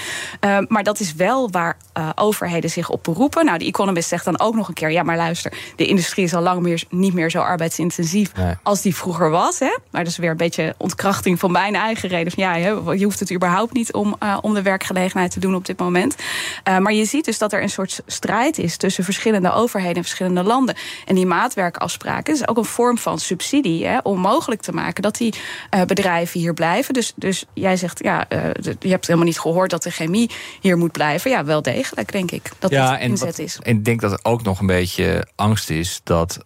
Uh, 0.46 0.58
maar 0.68 0.84
dat 0.84 1.00
is 1.00 1.14
wel 1.14 1.50
waar 1.50 1.78
uh, 1.98 2.10
overheden 2.16 2.70
zich 2.70 2.90
op 2.90 3.04
beroepen. 3.04 3.46
Nou, 3.46 3.58
de 3.58 3.66
Economist 3.66 4.10
zegt 4.10 4.26
dan 4.26 4.40
ook 4.40 4.56
nog 4.56 4.68
een 4.68 4.74
keer: 4.74 4.92
ja, 4.92 5.04
maar 5.04 5.18
luister, 5.18 5.54
de 5.76 5.86
industrie 5.86 6.26
is 6.26 6.34
al 6.34 6.42
lang 6.42 6.62
meer, 6.62 6.84
niet 6.90 7.14
meer 7.14 7.32
zo 7.32 7.40
arbeidsintensief 7.40 8.29
nee. 8.38 8.54
als 8.64 8.82
die 8.82 8.96
vroeger 8.96 9.30
was. 9.30 9.60
Hè? 9.60 9.78
Maar 9.92 10.04
dat 10.04 10.12
is 10.12 10.18
weer 10.18 10.30
een 10.30 10.38
beetje 10.38 10.76
ontkrachting 10.78 11.40
van 11.40 11.52
mijn 11.52 11.76
eigen 11.76 12.10
reden. 12.10 12.32
Van, 12.34 12.44
ja, 12.44 12.56
je 12.94 13.04
hoeft 13.04 13.20
het 13.20 13.34
überhaupt 13.34 13.74
niet 13.74 13.94
om, 13.94 14.16
uh, 14.24 14.38
om 14.42 14.54
de 14.54 14.62
werkgelegenheid 14.62 15.32
te 15.32 15.40
doen 15.40 15.56
op 15.56 15.66
dit 15.66 15.80
moment. 15.80 16.16
Uh, 16.68 16.78
maar 16.78 16.94
je 16.94 17.06
ziet 17.06 17.26
dus 17.26 17.38
dat 17.38 17.54
er 17.54 17.62
een 17.62 17.70
soort 17.70 18.02
strijd 18.06 18.58
is 18.58 18.78
tussen 18.78 19.04
verschillende 19.04 19.52
overheden 19.52 19.96
en 19.96 20.04
verschillende 20.04 20.44
landen. 20.44 20.76
En 21.06 21.16
die 21.16 21.26
maatwerkafspraken 21.26 22.34
is 22.34 22.48
ook 22.48 22.58
een 22.58 22.66
vorm 22.66 22.98
van 22.98 23.20
subsidie 23.20 23.86
hè, 23.86 23.98
om 24.04 24.20
mogelijk 24.20 24.62
te 24.62 24.72
maken 24.72 25.02
dat 25.02 25.18
die 25.18 25.34
uh, 25.76 25.82
bedrijven 25.82 26.40
hier 26.40 26.54
blijven. 26.54 26.94
Dus, 26.94 27.14
dus 27.16 27.46
jij 27.54 27.78
zegt, 27.78 28.04
ja, 28.04 28.26
je 28.80 28.90
hebt 28.90 29.06
helemaal 29.06 29.28
niet 29.28 29.40
gehoord 29.40 29.70
dat 29.70 29.84
de 29.84 29.92
chemie 29.92 30.30
hier 30.62 30.78
moet 30.78 30.92
blijven. 30.92 31.32
Ja, 31.32 31.46
wel 31.46 31.62
degelijk, 31.62 32.12
denk 32.12 32.32
ik. 32.32 32.52
Dat 32.60 32.72
ja, 32.72 32.92
dat 32.92 33.00
inzet 33.00 33.38
en, 33.38 33.44
is. 33.44 33.60
En 33.62 33.78
ik 33.78 33.86
denk 33.86 34.02
dat 34.02 34.12
er 34.12 34.20
ook 34.22 34.44
nog 34.44 34.60
een 34.60 34.68
beetje 34.68 35.28
angst 35.36 35.70
is 35.70 36.02
dat 36.04 36.40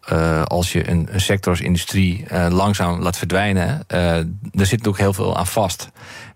als 0.43 0.71
je 0.71 0.89
een, 0.89 1.07
een 1.11 1.21
sector 1.21 1.51
als 1.51 1.61
industrie 1.73 2.25
uh, 2.31 2.47
langzaam 2.49 3.01
laat 3.01 3.17
verdwijnen, 3.17 3.85
uh, 3.93 4.17
er 4.17 4.25
zit 4.53 4.71
natuurlijk 4.71 4.97
heel 4.97 5.13
veel 5.13 5.37
aan 5.37 5.47
vast. 5.47 5.89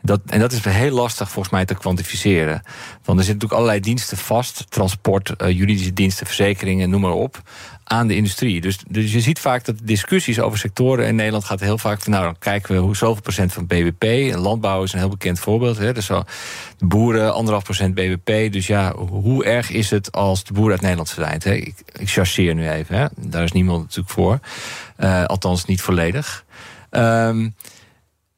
Dat, 0.08 0.22
en 0.26 0.40
dat 0.40 0.52
is 0.52 0.64
heel 0.64 0.92
lastig 0.92 1.30
volgens 1.32 1.54
mij 1.54 1.66
te 1.66 1.76
kwantificeren. 1.76 2.62
Want 3.04 3.20
er 3.20 3.26
zitten 3.26 3.34
natuurlijk 3.34 3.54
allerlei 3.54 3.80
diensten 3.80 4.18
vast: 4.18 4.66
transport, 4.70 5.34
uh, 5.38 5.50
juridische 5.50 5.94
diensten, 5.94 6.26
verzekeringen, 6.26 6.90
noem 6.90 7.02
maar 7.02 7.12
op. 7.12 7.42
Aan 7.84 8.08
de 8.08 8.16
industrie. 8.16 8.62
Dus, 8.62 8.78
dus 8.88 9.14
je 9.14 9.22
ziet 9.22 9.40
vaak 9.40 9.66
dat 9.66 9.76
discussies 9.84 10.40
over 10.40 10.60
sectoren 10.60 11.08
in 11.08 11.16
Nederland 11.16 11.46
gaat 11.46 11.60
heel 11.60 11.78
vaak 11.78 12.02
van 12.02 12.12
nou 12.12 12.24
dan 12.24 12.40
kijken 12.40 12.76
we 12.76 12.82
hoe 12.82 12.96
zoveel 12.96 13.22
procent 13.22 13.54
van 13.54 13.68
BBP. 13.68 14.36
Landbouw 14.36 14.84
is 14.84 14.94
een 14.94 15.00
heel 15.00 15.10
bekend 15.10 15.40
voorbeeld. 15.40 15.78
Hè. 15.78 15.94
Dus 15.94 16.06
zo, 16.06 16.24
de 16.78 16.86
boeren 16.86 17.34
anderhalf 17.34 17.64
procent 17.64 17.94
BBP. 17.94 18.52
Dus 18.52 18.68
ja, 18.68 18.96
hoe 18.96 19.46
erg 19.46 19.72
is 19.72 19.90
het 19.90 20.12
als 20.12 20.44
de 20.44 20.54
boer 20.54 20.72
uit 20.72 20.82
Nederland 20.82 21.10
verdwijnt? 21.10 21.44
Hè? 21.44 21.54
Ik, 21.54 21.76
ik 21.92 22.10
chasseer 22.10 22.56
nu 22.56 22.70
even. 22.70 22.98
Hè. 22.98 23.06
Daar 23.16 23.44
is 23.44 23.52
niemand 23.52 23.82
natuurlijk 23.82 24.10
voor. 24.10 24.40
Uh, 25.00 25.24
althans 25.26 25.66
niet 25.66 25.82
volledig. 25.82 26.46
Um, 26.92 27.56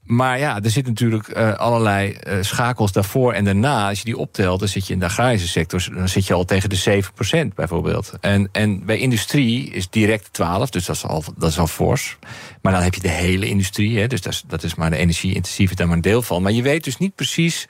maar 0.10 0.40
ja, 0.40 0.56
er 0.56 0.70
zitten 0.70 0.94
natuurlijk 0.94 1.38
uh, 1.38 1.54
allerlei 1.54 2.18
uh, 2.28 2.38
schakels 2.42 2.92
daarvoor 2.92 3.34
en 3.34 3.44
daarna. 3.44 3.90
Als 3.90 3.98
je 3.98 4.06
die 4.06 4.18
optelt, 4.18 4.60
dan 4.60 4.68
zit 4.68 4.88
je 4.88 4.94
in 4.94 5.00
de 5.00 5.06
agrarische 5.06 5.48
sector... 5.48 5.88
dan 5.94 6.10
zit 6.10 6.28
je 6.28 6.34
al 6.34 6.46
tegen 6.46 6.70
de 6.70 7.04
7% 7.52 7.54
bijvoorbeeld. 7.56 8.14
En, 8.22 8.50
en 8.52 8.86
bij 8.86 8.98
industrie 8.98 9.70
is 9.70 9.90
direct 9.90 10.34
12, 10.34 10.70
dus 10.70 10.86
dat 10.86 10.96
is 10.96 11.06
al, 11.06 11.24
dat 11.38 11.50
is 11.50 11.60
al 11.60 11.68
fors. 11.68 12.18
Maar 12.62 12.74
dan 12.74 12.82
heb 12.82 12.94
je 12.94 13.02
de 13.02 13.10
hele 13.10 13.48
industrie, 13.48 14.00
hè, 14.00 14.08
dus 14.08 14.22
dat 14.22 14.34
is, 14.34 14.44
dat 14.48 14.64
is 14.64 14.76
maar 14.76 14.90
de 14.90 14.98
energie-intensieve 14.98 15.76
daar 15.76 15.88
maar 15.88 15.96
een 15.96 16.02
deel 16.02 16.22
van. 16.22 16.42
Maar 16.42 16.52
je 16.52 16.62
weet 16.62 16.84
dus 16.84 16.98
niet 16.98 17.16
precies, 17.16 17.68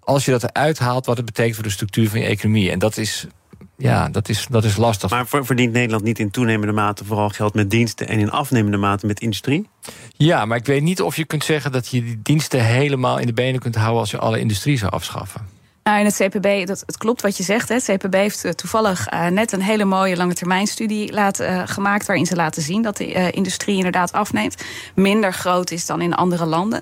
als 0.00 0.24
je 0.24 0.30
dat 0.30 0.42
eruit 0.42 0.78
haalt... 0.78 1.06
wat 1.06 1.16
het 1.16 1.26
betekent 1.26 1.54
voor 1.54 1.64
de 1.64 1.70
structuur 1.70 2.08
van 2.08 2.20
je 2.20 2.26
economie. 2.26 2.70
En 2.70 2.78
dat 2.78 2.96
is 2.96 3.26
ja, 3.76 4.08
dat 4.08 4.28
is, 4.28 4.46
dat 4.50 4.64
is 4.64 4.76
lastig. 4.76 5.10
Maar 5.10 5.26
verdient 5.26 5.72
Nederland 5.72 6.04
niet 6.04 6.18
in 6.18 6.30
toenemende 6.30 6.72
mate 6.72 7.04
vooral 7.04 7.28
geld 7.28 7.54
met 7.54 7.70
diensten 7.70 8.08
en 8.08 8.18
in 8.18 8.30
afnemende 8.30 8.76
mate 8.76 9.06
met 9.06 9.20
industrie? 9.20 9.68
Ja, 10.16 10.44
maar 10.44 10.56
ik 10.56 10.66
weet 10.66 10.82
niet 10.82 11.02
of 11.02 11.16
je 11.16 11.24
kunt 11.24 11.44
zeggen 11.44 11.72
dat 11.72 11.88
je 11.88 12.04
die 12.04 12.20
diensten 12.22 12.64
helemaal 12.64 13.18
in 13.18 13.26
de 13.26 13.32
benen 13.32 13.60
kunt 13.60 13.74
houden 13.74 14.00
als 14.00 14.10
je 14.10 14.18
alle 14.18 14.38
industrie 14.38 14.78
zou 14.78 14.92
afschaffen. 14.92 15.40
Nou, 15.84 15.98
in 15.98 16.04
het 16.04 16.14
CPB, 16.14 16.66
dat, 16.66 16.82
het 16.86 16.96
klopt 16.96 17.22
wat 17.22 17.36
je 17.36 17.42
zegt. 17.42 17.68
Hè. 17.68 17.74
Het 17.74 17.84
CPB 17.84 18.14
heeft 18.14 18.44
eh, 18.44 18.50
toevallig 18.52 19.12
uh, 19.12 19.26
net 19.26 19.52
een 19.52 19.62
hele 19.62 19.84
mooie 19.84 20.16
lange 20.16 20.34
termijn 20.34 20.66
studie 20.66 21.12
uh, 21.12 21.28
gemaakt. 21.64 22.06
waarin 22.06 22.26
ze 22.26 22.36
laten 22.36 22.62
zien 22.62 22.82
dat 22.82 22.96
de 22.96 23.30
industrie 23.30 23.76
inderdaad 23.76 24.12
afneemt. 24.12 24.64
Minder 24.94 25.32
groot 25.32 25.70
is 25.70 25.86
dan 25.86 26.00
in 26.00 26.14
andere 26.14 26.46
landen. 26.46 26.80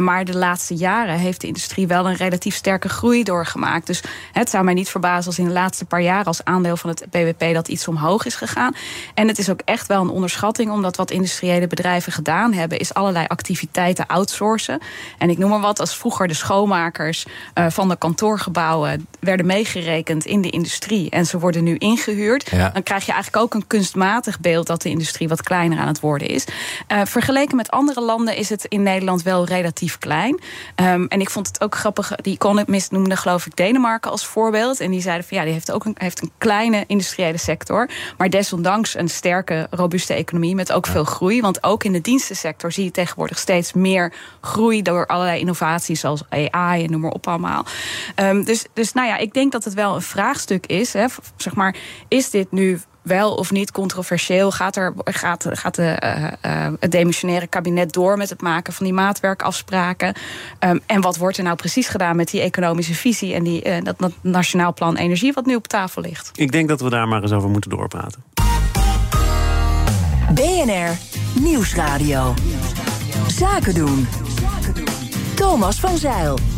maar 0.00 0.24
de 0.24 0.36
laatste 0.36 0.74
jaren 0.74 1.18
heeft 1.18 1.40
de 1.40 1.46
industrie 1.46 1.86
wel 1.86 2.08
een 2.08 2.16
relatief 2.16 2.54
sterke 2.54 2.88
groei 2.88 3.22
doorgemaakt. 3.22 3.86
Dus 3.86 4.02
het 4.32 4.50
zou 4.50 4.64
mij 4.64 4.74
niet 4.74 4.88
verbazen 4.88 5.26
als 5.26 5.38
in 5.38 5.44
de 5.44 5.52
laatste 5.52 5.84
paar 5.84 6.02
jaar 6.02 6.24
als 6.24 6.44
aandeel 6.44 6.76
van 6.76 6.90
het 6.90 7.06
BBP 7.10 7.54
dat 7.54 7.68
iets 7.68 7.88
omhoog 7.88 8.24
is 8.24 8.34
gegaan. 8.34 8.74
En 9.14 9.28
het 9.28 9.38
is 9.38 9.50
ook 9.50 9.60
echt 9.64 9.86
wel 9.86 10.00
een 10.00 10.08
onderschatting, 10.08 10.70
omdat 10.70 10.96
wat 10.96 11.10
industriële 11.10 11.66
bedrijven 11.66 12.12
gedaan 12.12 12.52
hebben, 12.52 12.78
is 12.78 12.94
allerlei 12.94 13.26
activiteiten 13.28 14.06
outsourcen. 14.06 14.80
En 15.18 15.30
ik 15.30 15.38
noem 15.38 15.50
maar 15.50 15.60
wat, 15.60 15.80
als 15.80 15.96
vroeger 15.96 16.28
de 16.28 16.34
schoonmakers 16.34 17.26
van 17.54 17.88
de 17.88 17.96
kantoor 17.96 18.42
gebouwen 18.44 19.06
werden 19.20 19.46
meegerekend 19.46 20.24
in 20.24 20.40
de 20.40 20.50
industrie 20.50 21.10
en 21.10 21.26
ze 21.26 21.38
worden 21.38 21.64
nu 21.64 21.76
ingehuurd, 21.76 22.50
dan 22.50 22.82
krijg 22.82 23.06
je 23.06 23.12
eigenlijk 23.12 23.44
ook 23.44 23.54
een 23.54 23.66
kunstmatig 23.66 24.40
beeld 24.40 24.66
dat 24.66 24.82
de 24.82 24.88
industrie 24.88 25.28
wat 25.28 25.42
kleiner 25.42 25.78
aan 25.78 25.86
het 25.86 26.00
worden 26.00 26.28
is. 26.28 26.44
Uh, 26.92 27.00
vergeleken 27.04 27.56
met 27.56 27.70
andere 27.70 28.00
landen 28.00 28.36
is 28.36 28.48
het 28.48 28.64
in 28.64 28.82
Nederland 28.82 29.22
wel 29.22 29.46
relatief 29.46 29.98
klein. 29.98 30.40
Um, 30.76 31.06
en 31.08 31.20
ik 31.20 31.30
vond 31.30 31.46
het 31.46 31.60
ook 31.60 31.74
grappig, 31.74 32.12
die 32.14 32.34
Economist 32.34 32.90
noemde 32.90 33.16
geloof 33.16 33.46
ik 33.46 33.56
Denemarken 33.56 34.10
als 34.10 34.26
voorbeeld. 34.26 34.80
En 34.80 34.90
die 34.90 35.00
zeiden 35.00 35.26
van 35.26 35.36
ja, 35.36 35.44
die 35.44 35.52
heeft 35.52 35.72
ook 35.72 35.84
een, 35.84 35.96
heeft 35.98 36.22
een 36.22 36.30
kleine 36.38 36.84
industriële 36.86 37.38
sector, 37.38 37.88
maar 38.16 38.30
desondanks 38.30 38.96
een 38.96 39.08
sterke, 39.08 39.66
robuuste 39.70 40.14
economie 40.14 40.54
met 40.54 40.72
ook 40.72 40.86
veel 40.86 41.04
groei. 41.04 41.40
Want 41.40 41.62
ook 41.62 41.84
in 41.84 41.92
de 41.92 42.00
dienstensector 42.00 42.72
zie 42.72 42.84
je 42.84 42.90
tegenwoordig 42.90 43.38
steeds 43.38 43.72
meer 43.72 44.12
groei 44.40 44.82
door 44.82 45.06
allerlei 45.06 45.40
innovaties 45.40 46.00
zoals 46.00 46.22
AI 46.28 46.84
en 46.84 46.90
noem 46.90 47.00
maar 47.00 47.10
op 47.10 47.28
allemaal. 47.28 47.66
Um, 48.16 48.33
Um, 48.34 48.44
dus, 48.44 48.66
dus 48.72 48.92
nou 48.92 49.08
ja, 49.08 49.16
ik 49.16 49.34
denk 49.34 49.52
dat 49.52 49.64
het 49.64 49.74
wel 49.74 49.94
een 49.94 50.02
vraagstuk 50.02 50.66
is. 50.66 50.92
Hè, 50.92 51.06
zeg 51.36 51.54
maar, 51.54 51.76
is 52.08 52.30
dit 52.30 52.52
nu 52.52 52.80
wel 53.02 53.34
of 53.34 53.50
niet 53.50 53.72
controversieel? 53.72 54.50
Gaat, 54.50 54.76
er, 54.76 54.94
gaat, 55.04 55.46
gaat 55.50 55.74
de, 55.74 56.02
uh, 56.04 56.52
uh, 56.52 56.72
het 56.80 56.90
demissionaire 56.90 57.46
kabinet 57.46 57.92
door 57.92 58.16
met 58.16 58.30
het 58.30 58.40
maken 58.40 58.72
van 58.72 58.84
die 58.84 58.94
maatwerkafspraken? 58.94 60.14
Um, 60.60 60.80
en 60.86 61.00
wat 61.00 61.16
wordt 61.16 61.36
er 61.36 61.44
nou 61.44 61.56
precies 61.56 61.88
gedaan 61.88 62.16
met 62.16 62.30
die 62.30 62.40
economische 62.40 62.94
visie 62.94 63.34
en 63.34 63.42
die, 63.42 63.66
uh, 63.66 63.76
dat, 63.82 63.98
dat 63.98 64.12
Nationaal 64.20 64.74
Plan 64.74 64.96
Energie 64.96 65.32
wat 65.32 65.46
nu 65.46 65.54
op 65.54 65.66
tafel 65.66 66.02
ligt? 66.02 66.30
Ik 66.34 66.52
denk 66.52 66.68
dat 66.68 66.80
we 66.80 66.90
daar 66.90 67.08
maar 67.08 67.22
eens 67.22 67.32
over 67.32 67.50
moeten 67.50 67.70
doorpraten. 67.70 68.24
BNR 70.34 70.98
Nieuwsradio. 71.40 72.34
Zaken 73.26 73.74
doen. 73.74 74.06
Thomas 75.34 75.80
van 75.80 75.96
Zeil. 75.96 76.53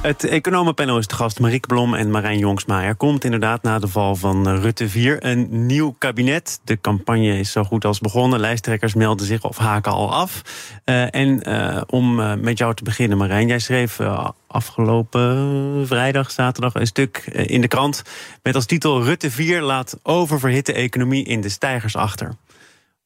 Het 0.00 0.24
economenpanel 0.24 0.98
is 0.98 1.06
de 1.06 1.14
gast 1.14 1.40
Marieke 1.40 1.66
Blom 1.66 1.94
en 1.94 2.10
Marijn 2.10 2.38
Jongsma. 2.38 2.82
Er 2.82 2.94
komt 2.94 3.24
inderdaad 3.24 3.62
na 3.62 3.78
de 3.78 3.88
val 3.88 4.16
van 4.16 4.48
eh, 4.48 4.58
Rutte 4.60 4.88
4 4.88 5.24
een 5.24 5.66
nieuw 5.66 5.94
kabinet. 5.98 6.60
De 6.64 6.80
campagne 6.80 7.38
is 7.38 7.52
zo 7.52 7.64
goed 7.64 7.84
als 7.84 7.98
begonnen. 7.98 8.40
Lijsttrekkers 8.40 8.94
melden 8.94 9.26
zich 9.26 9.44
of 9.44 9.56
haken 9.56 9.92
al 9.92 10.14
af. 10.14 10.42
Uh, 10.84 11.14
en 11.14 11.48
uh, 11.48 11.82
om 11.86 12.14
met 12.40 12.58
jou 12.58 12.74
te 12.74 12.84
beginnen, 12.84 13.18
Marijn. 13.18 13.46
Jij 13.46 13.58
schreef 13.58 14.00
afgelopen 14.46 15.86
vrijdag, 15.86 16.30
zaterdag 16.30 16.74
een 16.74 16.86
stuk 16.86 17.16
in 17.26 17.60
de 17.60 17.68
krant... 17.68 18.02
met 18.42 18.54
als 18.54 18.66
titel 18.66 19.02
Rutte 19.02 19.30
4 19.30 19.62
laat 19.62 19.98
oververhitte 20.02 20.72
economie 20.72 21.24
in 21.24 21.40
de 21.40 21.48
stijgers 21.48 21.96
achter. 21.96 22.34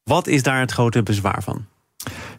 Wat 0.02 0.26
is 0.26 0.42
daar 0.42 0.60
het 0.60 0.72
grote 0.72 1.02
bezwaar 1.02 1.42
van? 1.42 1.66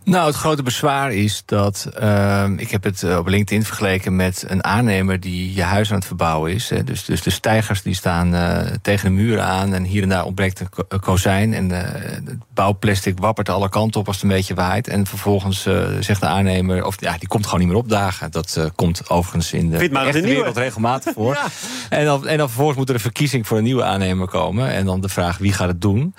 Nou, 0.05 0.27
het 0.27 0.35
grote 0.35 0.63
bezwaar 0.63 1.13
is 1.13 1.43
dat. 1.45 1.89
Uh, 2.01 2.45
ik 2.57 2.71
heb 2.71 2.83
het 2.83 3.03
eh, 3.03 3.17
op 3.17 3.27
LinkedIn 3.27 3.65
vergeleken 3.65 4.15
met 4.15 4.45
een 4.47 4.63
aannemer 4.63 5.19
die 5.19 5.53
je 5.53 5.61
huis 5.61 5.89
aan 5.89 5.97
het 5.97 6.05
verbouwen 6.05 6.53
is. 6.53 6.71
Dus, 6.83 7.05
dus 7.05 7.21
de 7.21 7.29
stijgers 7.29 7.81
die 7.81 7.93
staan 7.93 8.33
uh, 8.33 8.59
tegen 8.81 9.05
de 9.05 9.21
muren 9.21 9.43
aan 9.43 9.73
en 9.73 9.83
hier 9.83 10.03
en 10.03 10.09
daar 10.09 10.25
ontbreekt 10.25 10.61
een 10.87 10.99
kozijn. 10.99 11.53
En 11.53 11.71
uh, 11.71 11.77
het 11.81 12.37
bouwplastic 12.53 13.19
wappert 13.19 13.49
alle 13.49 13.69
kanten 13.69 13.99
op 13.99 14.07
als 14.07 14.15
het 14.15 14.25
een 14.25 14.31
beetje 14.31 14.53
waait. 14.53 14.87
En 14.87 15.05
vervolgens 15.05 15.67
zegt 15.99 16.21
de 16.21 16.27
aannemer, 16.27 16.85
of 16.85 17.01
ja, 17.01 17.17
die 17.17 17.27
komt 17.27 17.45
gewoon 17.45 17.59
niet 17.59 17.69
meer 17.69 17.77
opdagen. 17.77 18.31
Dat 18.31 18.71
komt 18.75 19.09
overigens 19.09 19.53
in 19.53 19.69
de 19.69 19.77
echte 19.77 20.21
wereld 20.21 20.57
regelmatig 20.57 21.13
voor. 21.15 21.33
ja. 21.33 21.47
en, 21.89 22.05
dan, 22.05 22.27
en 22.27 22.37
dan 22.37 22.47
vervolgens 22.47 22.77
moet 22.77 22.89
er 22.89 22.95
een 22.95 23.01
verkiezing 23.01 23.47
voor 23.47 23.57
een 23.57 23.63
nieuwe 23.63 23.83
aannemer 23.83 24.27
komen. 24.27 24.69
En 24.69 24.85
dan 24.85 25.01
de 25.01 25.09
vraag 25.09 25.37
wie 25.37 25.53
gaat 25.53 25.67
het 25.67 25.81
doen. 25.81 26.15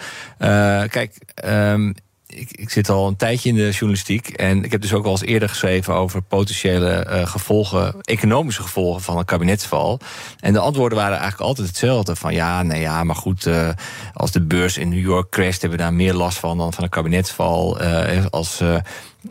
kijk. 0.88 1.12
Um, 1.44 1.94
ik, 2.26 2.50
ik, 2.50 2.70
zit 2.70 2.88
al 2.88 3.06
een 3.06 3.16
tijdje 3.16 3.48
in 3.48 3.54
de 3.54 3.70
journalistiek. 3.70 4.28
En 4.28 4.64
ik 4.64 4.70
heb 4.70 4.80
dus 4.80 4.92
ook 4.92 5.04
al 5.04 5.10
eens 5.10 5.22
eerder 5.22 5.48
geschreven 5.48 5.94
over 5.94 6.22
potentiële 6.22 7.06
uh, 7.10 7.26
gevolgen, 7.26 8.00
economische 8.00 8.62
gevolgen 8.62 9.02
van 9.02 9.18
een 9.18 9.24
kabinetsval. 9.24 10.00
En 10.40 10.52
de 10.52 10.58
antwoorden 10.58 10.98
waren 10.98 11.18
eigenlijk 11.18 11.48
altijd 11.48 11.66
hetzelfde. 11.66 12.16
Van 12.16 12.34
ja, 12.34 12.62
nee 12.62 12.80
ja, 12.80 13.04
maar 13.04 13.16
goed, 13.16 13.46
uh, 13.46 13.68
als 14.14 14.30
de 14.30 14.42
beurs 14.42 14.78
in 14.78 14.88
New 14.88 15.04
York 15.04 15.30
crasht, 15.30 15.60
hebben 15.60 15.78
we 15.78 15.84
daar 15.84 15.94
meer 15.94 16.14
last 16.14 16.38
van 16.38 16.58
dan 16.58 16.72
van 16.72 16.84
een 16.84 16.90
kabinetsval. 16.90 17.82
Uh, 17.82 18.24
als 18.30 18.62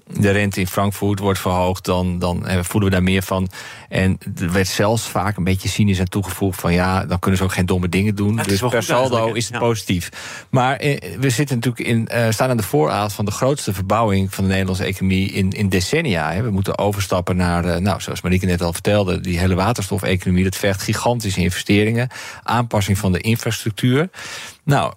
de 0.08 0.32
rente 0.32 0.60
in 0.60 0.68
Frankfurt 0.68 1.20
wordt 1.20 1.39
verhoogd, 1.39 1.86
dan, 1.86 2.20
dan 2.20 2.46
voelen 2.62 2.89
we 2.89 2.96
daar 2.96 3.04
meer 3.04 3.24
van. 3.24 3.50
En 3.89 4.18
er 4.39 4.51
werd 4.51 4.68
zelfs 4.68 5.08
vaak 5.08 5.38
een 5.38 5.44
beetje 5.44 5.70
cynisch 5.70 6.00
aan 6.00 6.06
toegevoegd 6.06 6.60
van 6.60 6.74
ja, 6.74 7.06
dan 7.06 7.20
kunnen 7.20 7.39
ze 7.39 7.46
ook 7.46 7.54
geen 7.54 7.65
domme 7.65 7.89
dingen 7.89 8.15
doen. 8.15 8.36
Dus 8.36 8.60
per 8.60 8.84
saldo 8.84 9.34
is 9.34 9.50
het 9.50 9.60
positief. 9.60 10.10
Maar 10.50 10.75
eh, 10.75 11.18
we 11.20 11.30
zitten 11.30 11.56
natuurlijk 11.56 11.88
in, 11.88 12.10
uh, 12.13 12.30
staan 12.30 12.50
aan 12.50 12.58
de 12.58 12.63
vooravond 12.63 13.13
van 13.13 13.25
de 13.25 13.32
grootste 13.32 13.74
verbouwing 13.74 14.34
van 14.34 14.44
de 14.44 14.50
Nederlandse 14.50 14.84
economie 14.84 15.32
in, 15.32 15.51
in 15.51 15.70
decennia. 15.70 16.32
Hè. 16.32 16.42
We 16.42 16.51
moeten 16.51 16.77
overstappen 16.77 17.36
naar, 17.36 17.65
uh, 17.65 17.75
nou, 17.75 18.01
zoals 18.01 18.22
Marieke 18.22 18.46
net 18.46 18.62
al 18.62 18.74
vertelde, 18.74 19.20
die 19.20 19.39
hele 19.39 19.56
waterstofeconomie. 19.56 20.44
Dat 20.44 20.56
vergt 20.56 20.82
gigantische 20.82 21.42
investeringen, 21.42 22.10
aanpassing 22.44 22.98
van 22.98 23.12
de 23.12 23.20
infrastructuur. 23.20 24.10
Nou, 24.63 24.94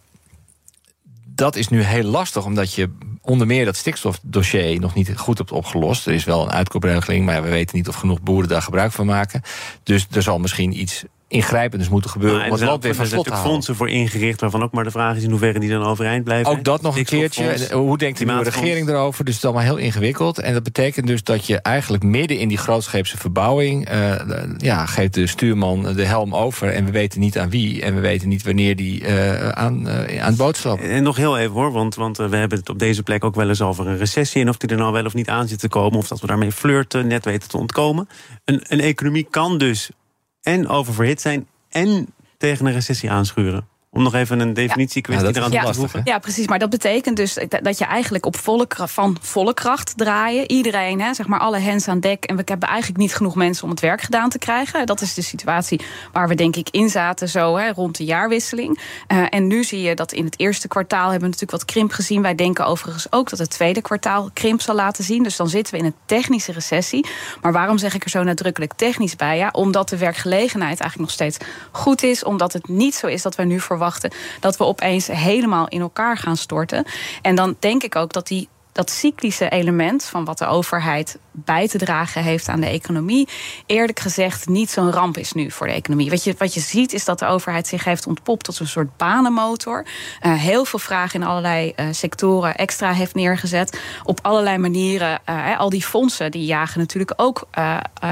dat 1.25 1.57
is 1.57 1.69
nu 1.69 1.83
heel 1.83 2.03
lastig, 2.03 2.45
omdat 2.45 2.75
je 2.75 2.91
onder 3.29 3.47
meer 3.47 3.65
dat 3.65 3.77
stikstofdossier 3.77 4.81
nog 4.81 4.95
niet 4.95 5.17
goed 5.17 5.39
hebt 5.39 5.53
opgelost. 5.53 6.07
Er 6.07 6.13
is 6.13 6.25
wel 6.25 6.43
een 6.43 6.51
uitkoopregeling, 6.51 7.25
maar 7.25 7.43
we 7.43 7.49
weten 7.49 7.77
niet 7.77 7.89
of 7.89 7.95
genoeg 7.95 8.23
boeren 8.23 8.49
daar 8.49 8.63
gebruik 8.63 8.93
van 8.93 9.07
maken. 9.07 9.43
Dus 9.83 10.07
er 10.11 10.23
zal 10.23 10.39
misschien 10.39 10.81
iets 10.81 11.05
ingrijpenders 11.29 11.91
moeten 11.91 12.11
gebeuren 12.11 12.45
om 12.45 12.53
het 12.53 12.61
land 12.61 12.83
weer 12.83 12.95
van 12.95 13.07
slot 13.07 13.25
te 13.25 13.31
houden. 13.31 13.53
fondsen 13.53 13.77
voor 13.77 13.89
ingericht, 13.89 14.41
waarvan 14.41 14.63
ook 14.63 14.73
maar 14.73 14.85
de 14.85 14.91
vraag 14.91 15.17
is 15.17 15.23
in 15.23 15.31
hoeverre 15.31 15.59
die 15.59 15.71
dan 15.71 15.83
overeind 15.83 16.25
blijven. 16.25 16.53
Ook 16.53 16.65
dat 16.65 16.83
nog 16.83 16.97
een 16.97 17.05
keertje. 17.05 17.69
Hoe 17.73 17.99
denkt 17.99 18.19
de 18.19 18.25
nieuwe 18.25 18.43
regering 18.43 18.89
erover? 18.89 19.25
Dus 19.25 19.35
het 19.35 19.45
is 19.45 19.51
allemaal 19.51 19.75
heel 19.75 19.85
ingewikkeld. 19.85 20.39
En 20.39 20.53
dat 20.53 20.63
betekent 20.63 21.07
dus 21.07 21.23
dat 21.23 21.47
je 21.47 21.61
eigenlijk 21.61 22.03
midden 22.03 22.39
in 22.39 22.49
die 22.49 22.59
grootscheepse 22.59 23.17
verbouwing... 23.17 23.91
Uh, 23.93 24.15
ja, 24.57 24.87
geeft 24.87 25.15
de 25.15 25.27
stuurman 25.27 25.83
de 25.83 26.05
helm 26.05 26.35
over 26.35 26.73
en 26.73 26.85
we 26.85 26.91
weten 26.91 27.21
niet 27.21 27.39
aan 27.39 27.51
wie... 27.51 27.83
en 27.83 27.95
we 27.95 28.01
weten 28.01 28.29
niet 28.29 28.43
wanneer 28.43 28.77
die 28.77 29.01
uh, 29.01 29.49
aan, 29.49 29.89
uh, 29.89 30.23
aan 30.23 30.29
het 30.29 30.37
boodschap. 30.37 30.81
En 30.81 31.03
nog 31.03 31.17
heel 31.17 31.39
even 31.39 31.53
hoor, 31.53 31.73
want, 31.73 31.95
want 31.95 32.17
we 32.17 32.37
hebben 32.37 32.59
het 32.59 32.69
op 32.69 32.79
deze 32.79 33.03
plek 33.03 33.25
ook 33.25 33.35
wel 33.35 33.49
eens 33.49 33.63
over 33.63 33.87
een 33.87 33.99
recessie... 33.99 34.43
en 34.43 34.49
of 34.49 34.57
die 34.57 34.71
er 34.71 34.77
nou 34.77 34.93
wel 34.93 35.05
of 35.05 35.15
niet 35.15 35.29
aan 35.29 35.49
zit 35.49 35.59
te 35.59 35.69
komen... 35.69 35.99
of 35.99 36.09
dat 36.09 36.21
we 36.21 36.27
daarmee 36.27 36.53
flirten, 36.53 37.07
net 37.07 37.25
weten 37.25 37.49
te 37.49 37.57
ontkomen. 37.57 38.09
Een, 38.45 38.65
een 38.69 38.81
economie 38.81 39.27
kan 39.31 39.59
dus 39.59 39.91
en 40.49 40.69
oververhit 40.69 41.21
zijn 41.21 41.47
en 41.69 42.07
tegen 42.37 42.67
een 42.67 42.73
recessie 42.73 43.11
aanschuren. 43.11 43.69
Om 43.91 44.03
nog 44.03 44.15
even 44.15 44.41
een 44.41 44.55
definitieve 44.55 45.09
kwestie 45.09 45.29
ja, 45.29 45.35
eraan 45.35 45.51
te 45.51 45.61
toevoegen. 45.61 46.01
Ja, 46.05 46.19
precies. 46.19 46.47
Maar 46.47 46.59
dat 46.59 46.71
betekent 46.71 47.17
dus 47.17 47.39
dat 47.63 47.79
je 47.79 47.85
eigenlijk 47.85 48.27
op 48.27 48.37
volle 48.37 48.67
kracht, 48.67 48.93
van 48.93 49.17
volle 49.21 49.55
kracht 49.55 49.97
draaien. 49.97 50.51
Iedereen, 50.51 51.01
hè, 51.01 51.15
zeg 51.15 51.27
maar 51.27 51.41
alle 51.41 51.59
hens 51.59 51.89
aan 51.89 52.01
dek. 52.01 52.25
En 52.25 52.37
we 52.37 52.43
hebben 52.45 52.69
eigenlijk 52.69 53.01
niet 53.01 53.15
genoeg 53.15 53.35
mensen 53.35 53.65
om 53.65 53.71
het 53.71 53.81
werk 53.81 54.01
gedaan 54.01 54.29
te 54.29 54.39
krijgen. 54.39 54.87
Dat 54.87 55.01
is 55.01 55.15
de 55.15 55.23
situatie 55.23 55.81
waar 56.13 56.29
we 56.29 56.35
denk 56.35 56.57
ik 56.57 56.69
in 56.71 56.89
zaten 56.89 57.29
zo 57.29 57.57
hè, 57.57 57.73
rond 57.73 57.97
de 57.97 58.05
jaarwisseling. 58.05 58.79
Uh, 59.09 59.25
en 59.31 59.47
nu 59.47 59.65
zie 59.65 59.81
je 59.81 59.95
dat 59.95 60.13
in 60.13 60.25
het 60.25 60.39
eerste 60.39 60.69
kwartaal 60.69 61.11
hebben 61.11 61.21
we 61.21 61.25
natuurlijk 61.27 61.53
wat 61.53 61.65
krimp 61.65 61.93
gezien. 61.93 62.23
Wij 62.23 62.35
denken 62.35 62.67
overigens 62.67 63.13
ook 63.13 63.31
dat 63.31 63.39
het 63.39 63.51
tweede 63.51 63.81
kwartaal 63.81 64.31
krimp 64.33 64.61
zal 64.61 64.75
laten 64.75 65.05
zien. 65.05 65.23
Dus 65.23 65.37
dan 65.37 65.49
zitten 65.49 65.75
we 65.75 65.81
in 65.81 65.87
een 65.87 65.95
technische 66.07 66.53
recessie. 66.53 67.07
Maar 67.43 67.53
waarom 67.53 67.79
zeg 67.79 67.95
ik 67.95 68.05
er 68.05 68.11
zo 68.11 68.23
nadrukkelijk 68.23 68.73
technisch 68.73 69.17
bij? 69.17 69.37
Ja, 69.37 69.49
omdat 69.53 69.89
de 69.89 69.97
werkgelegenheid 69.97 70.81
eigenlijk 70.81 70.99
nog 70.99 71.11
steeds 71.11 71.37
goed 71.71 72.03
is. 72.03 72.25
Omdat 72.25 72.53
het 72.53 72.69
niet 72.69 72.95
zo 72.95 73.07
is 73.07 73.23
dat 73.23 73.35
we 73.35 73.43
nu 73.43 73.61
dat 74.41 74.57
we 74.57 74.65
opeens 74.65 75.07
helemaal 75.07 75.69
in 75.69 75.81
elkaar 75.81 76.17
gaan 76.17 76.37
storten. 76.37 76.85
En 77.23 77.35
dan 77.35 77.57
denk 77.59 77.83
ik 77.83 77.97
ook 77.97 78.13
dat 78.13 78.27
die 78.27 78.49
dat 78.79 78.91
cyclische 78.91 79.49
element 79.49 80.05
van 80.05 80.25
wat 80.25 80.39
de 80.39 80.47
overheid 80.47 81.19
bij 81.33 81.69
te 81.69 81.79
dragen 81.79 82.23
heeft 82.23 82.49
aan 82.49 82.61
de 82.61 82.67
economie, 82.67 83.29
eerlijk 83.67 84.01
gezegd 84.01 84.49
niet 84.49 84.71
zo'n 84.71 84.93
ramp 84.93 85.17
is 85.17 85.33
nu 85.33 85.51
voor 85.51 85.67
de 85.67 85.73
economie. 85.73 86.11
Wat 86.11 86.25
je, 86.25 86.35
wat 86.39 86.55
je 86.55 86.61
ziet 86.61 86.93
is 86.93 87.05
dat 87.05 87.19
de 87.19 87.27
overheid 87.27 87.67
zich 87.67 87.85
heeft 87.85 88.07
ontpopt 88.07 88.45
tot 88.45 88.59
een 88.59 88.67
soort 88.67 88.97
banenmotor. 88.97 89.87
Uh, 90.23 90.35
heel 90.35 90.65
veel 90.65 90.79
vragen 90.79 91.21
in 91.21 91.27
allerlei 91.27 91.73
uh, 91.77 91.87
sectoren 91.91 92.57
extra 92.57 92.93
heeft 92.93 93.15
neergezet. 93.15 93.81
Op 94.05 94.19
allerlei 94.23 94.59
manieren. 94.59 95.21
Uh, 95.29 95.59
al 95.59 95.71
die 95.71 95.83
fondsen 95.83 96.31
die 96.31 96.45
jagen 96.45 96.79
natuurlijk 96.79 97.13
ook 97.17 97.47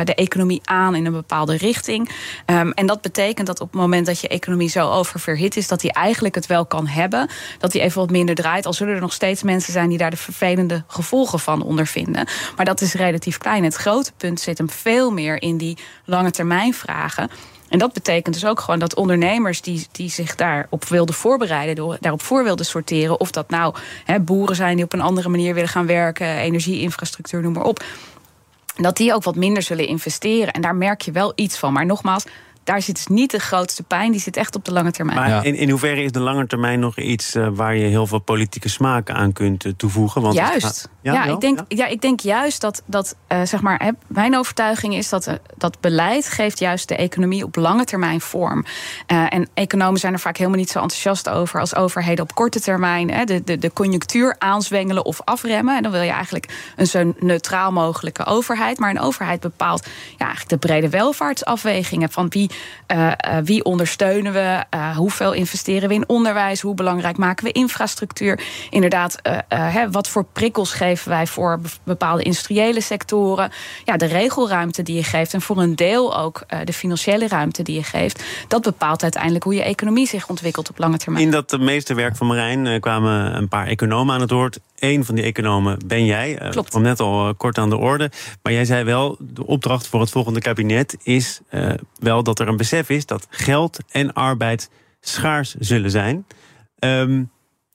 de 0.04 0.14
economie 0.14 0.60
aan 0.64 0.94
in 0.94 1.06
een 1.06 1.12
bepaalde 1.12 1.56
richting. 1.56 2.10
Um, 2.46 2.72
en 2.72 2.86
dat 2.86 3.00
betekent 3.00 3.46
dat 3.46 3.60
op 3.60 3.72
het 3.72 3.80
moment 3.80 4.06
dat 4.06 4.20
je 4.20 4.28
economie 4.28 4.68
zo 4.68 4.90
oververhit 4.90 5.56
is, 5.56 5.68
dat 5.68 5.80
die 5.80 5.92
eigenlijk 5.92 6.34
het 6.34 6.46
wel 6.46 6.66
kan 6.66 6.86
hebben. 6.86 7.28
Dat 7.58 7.72
die 7.72 7.80
even 7.80 8.00
wat 8.00 8.10
minder 8.10 8.34
draait. 8.34 8.66
Al 8.66 8.72
zullen 8.72 8.94
er 8.94 9.00
nog 9.00 9.12
steeds 9.12 9.42
mensen 9.42 9.72
zijn 9.72 9.88
die 9.88 9.98
daar 9.98 10.10
de 10.10 10.16
vervelende 10.16 10.55
gevolgen 10.86 11.38
van 11.38 11.62
ondervinden. 11.62 12.28
Maar 12.56 12.64
dat 12.64 12.80
is 12.80 12.94
relatief 12.94 13.38
klein. 13.38 13.64
Het 13.64 13.74
grote 13.74 14.12
punt 14.16 14.40
zit 14.40 14.58
hem 14.58 14.70
veel 14.70 15.10
meer 15.10 15.42
in 15.42 15.56
die 15.56 15.78
lange 16.04 16.30
termijn 16.30 16.74
vragen. 16.74 17.30
En 17.68 17.78
dat 17.78 17.92
betekent 17.92 18.34
dus 18.34 18.46
ook 18.46 18.60
gewoon 18.60 18.78
dat 18.78 18.94
ondernemers 18.94 19.60
die, 19.60 19.86
die 19.92 20.10
zich 20.10 20.34
daarop 20.34 20.84
wilden 20.84 21.14
voorbereiden, 21.14 21.96
daarop 22.00 22.22
voor 22.22 22.44
wilden 22.44 22.66
sorteren, 22.66 23.20
of 23.20 23.30
dat 23.30 23.50
nou 23.50 23.74
boeren 24.20 24.56
zijn 24.56 24.76
die 24.76 24.84
op 24.84 24.92
een 24.92 25.00
andere 25.00 25.28
manier 25.28 25.54
willen 25.54 25.68
gaan 25.68 25.86
werken, 25.86 26.26
energieinfrastructuur, 26.26 27.42
noem 27.42 27.52
maar 27.52 27.64
op. 27.64 27.84
Dat 28.76 28.96
die 28.96 29.14
ook 29.14 29.22
wat 29.22 29.36
minder 29.36 29.62
zullen 29.62 29.86
investeren. 29.86 30.52
En 30.52 30.60
daar 30.60 30.74
merk 30.74 31.00
je 31.00 31.12
wel 31.12 31.32
iets 31.34 31.58
van. 31.58 31.72
Maar 31.72 31.86
nogmaals, 31.86 32.24
daar 32.66 32.82
zit 32.82 32.94
dus 32.94 33.06
niet 33.06 33.30
de 33.30 33.38
grootste 33.38 33.82
pijn. 33.82 34.12
Die 34.12 34.20
zit 34.20 34.36
echt 34.36 34.54
op 34.54 34.64
de 34.64 34.72
lange 34.72 34.90
termijn. 34.90 35.18
Maar 35.18 35.44
in, 35.44 35.54
in 35.54 35.70
hoeverre 35.70 36.02
is 36.02 36.12
de 36.12 36.20
lange 36.20 36.46
termijn 36.46 36.80
nog 36.80 36.98
iets 36.98 37.34
uh, 37.34 37.48
waar 37.50 37.76
je 37.76 37.86
heel 37.86 38.06
veel 38.06 38.18
politieke 38.18 38.68
smaak 38.68 39.10
aan 39.10 39.32
kunt 39.32 39.64
uh, 39.64 39.72
toevoegen? 39.76 40.22
Want 40.22 40.34
juist. 40.34 40.88
ja, 41.02 41.12
ja 41.12 41.24
ik 41.24 41.40
denk, 41.40 41.58
ja? 41.58 41.64
ja? 41.68 41.86
ik 41.86 42.00
denk 42.00 42.20
juist 42.20 42.60
dat, 42.60 42.82
dat 42.86 43.16
uh, 43.28 43.42
zeg 43.42 43.60
maar, 43.60 43.82
hè, 43.82 43.90
mijn 44.06 44.36
overtuiging 44.36 44.94
is 44.94 45.08
dat 45.08 45.38
dat 45.56 45.80
beleid 45.80 46.28
geeft 46.28 46.58
juist 46.58 46.88
de 46.88 46.96
economie 46.96 47.44
op 47.44 47.56
lange 47.56 47.84
termijn 47.84 48.20
vorm. 48.20 48.64
en 49.06 49.48
economen 49.54 50.00
zijn 50.00 50.12
er 50.12 50.20
vaak 50.20 50.36
helemaal 50.36 50.58
niet 50.58 50.70
zo 50.70 50.80
enthousiast 50.80 51.28
over 51.28 51.60
als 51.60 51.74
overheden 51.74 52.24
op 52.24 52.34
korte 52.34 52.60
termijn 52.60 53.10
hè, 53.10 53.24
de, 53.24 53.44
de, 53.44 53.58
de 53.58 53.72
conjunctuur 53.72 54.36
aanzwengelen 54.38 55.04
of 55.04 55.20
afremmen. 55.24 55.76
En 55.76 55.82
dan 55.82 55.92
wil 55.92 56.02
je 56.02 56.10
eigenlijk 56.10 56.72
een 56.76 56.86
zo 56.86 57.14
neutraal 57.18 57.72
mogelijke 57.72 58.24
overheid. 58.24 58.78
Maar 58.78 58.90
een 58.90 59.00
overheid 59.00 59.40
bepaalt 59.40 59.86
ja, 60.18 60.26
eigenlijk 60.26 60.48
de 60.48 60.68
brede 60.68 60.88
welvaartsafwegingen 60.88 62.10
van 62.10 62.28
wie 62.28 62.50
uh, 62.94 63.12
wie 63.44 63.64
ondersteunen 63.64 64.32
we? 64.32 64.64
Uh, 64.74 64.96
hoeveel 64.96 65.32
investeren 65.32 65.88
we 65.88 65.94
in 65.94 66.08
onderwijs? 66.08 66.60
Hoe 66.60 66.74
belangrijk 66.74 67.16
maken 67.16 67.44
we 67.44 67.52
infrastructuur? 67.52 68.40
Inderdaad, 68.70 69.18
hè, 69.48 69.90
wat 69.90 70.08
voor 70.08 70.24
prikkels 70.32 70.72
geven 70.72 71.08
wij 71.08 71.26
voor 71.26 71.60
bepaalde 71.84 72.22
industriële 72.22 72.80
sectoren? 72.80 73.50
Ja, 73.84 73.96
de 73.96 74.06
regelruimte 74.06 74.82
die 74.82 74.96
je 74.96 75.02
geeft 75.02 75.34
en 75.34 75.40
voor 75.40 75.58
een 75.58 75.76
deel 75.76 76.18
ook 76.18 76.44
de 76.64 76.72
financiële 76.72 77.28
ruimte 77.28 77.62
die 77.62 77.74
je 77.74 77.82
geeft. 77.82 78.24
Dat 78.48 78.62
bepaalt 78.62 79.02
uiteindelijk 79.02 79.44
hoe 79.44 79.54
je 79.54 79.62
economie 79.62 80.06
zich 80.06 80.28
ontwikkelt 80.28 80.70
op 80.70 80.78
lange 80.78 80.96
termijn. 80.96 81.24
In 81.24 81.30
dat 81.30 81.58
meeste 81.58 81.94
werk 81.94 82.16
van 82.16 82.26
Marijn 82.26 82.80
kwamen 82.80 83.36
een 83.36 83.48
paar 83.48 83.66
economen 83.66 84.14
aan 84.14 84.20
het 84.20 84.30
woord. 84.30 84.58
Eén 84.78 85.04
van 85.04 85.14
die 85.14 85.24
economen 85.24 85.78
ben 85.86 86.04
jij. 86.04 86.38
Klopt. 86.50 86.70
kwam 86.70 86.82
net 86.82 87.00
al 87.00 87.34
kort 87.34 87.58
aan 87.58 87.70
de 87.70 87.76
orde. 87.76 88.10
Maar 88.42 88.52
jij 88.52 88.64
zei 88.64 88.84
wel, 88.84 89.16
de 89.18 89.46
opdracht 89.46 89.86
voor 89.86 90.00
het 90.00 90.10
volgende 90.10 90.40
kabinet 90.40 90.96
is 91.02 91.40
wel 91.98 92.22
dat 92.22 92.38
er 92.38 92.45
er 92.46 92.52
een 92.52 92.58
besef 92.58 92.88
is 92.88 93.06
dat 93.06 93.26
geld 93.30 93.78
en 93.90 94.12
arbeid 94.12 94.70
schaars 95.00 95.54
zullen 95.54 95.90
zijn. 95.90 96.26
Ehm, 96.78 97.24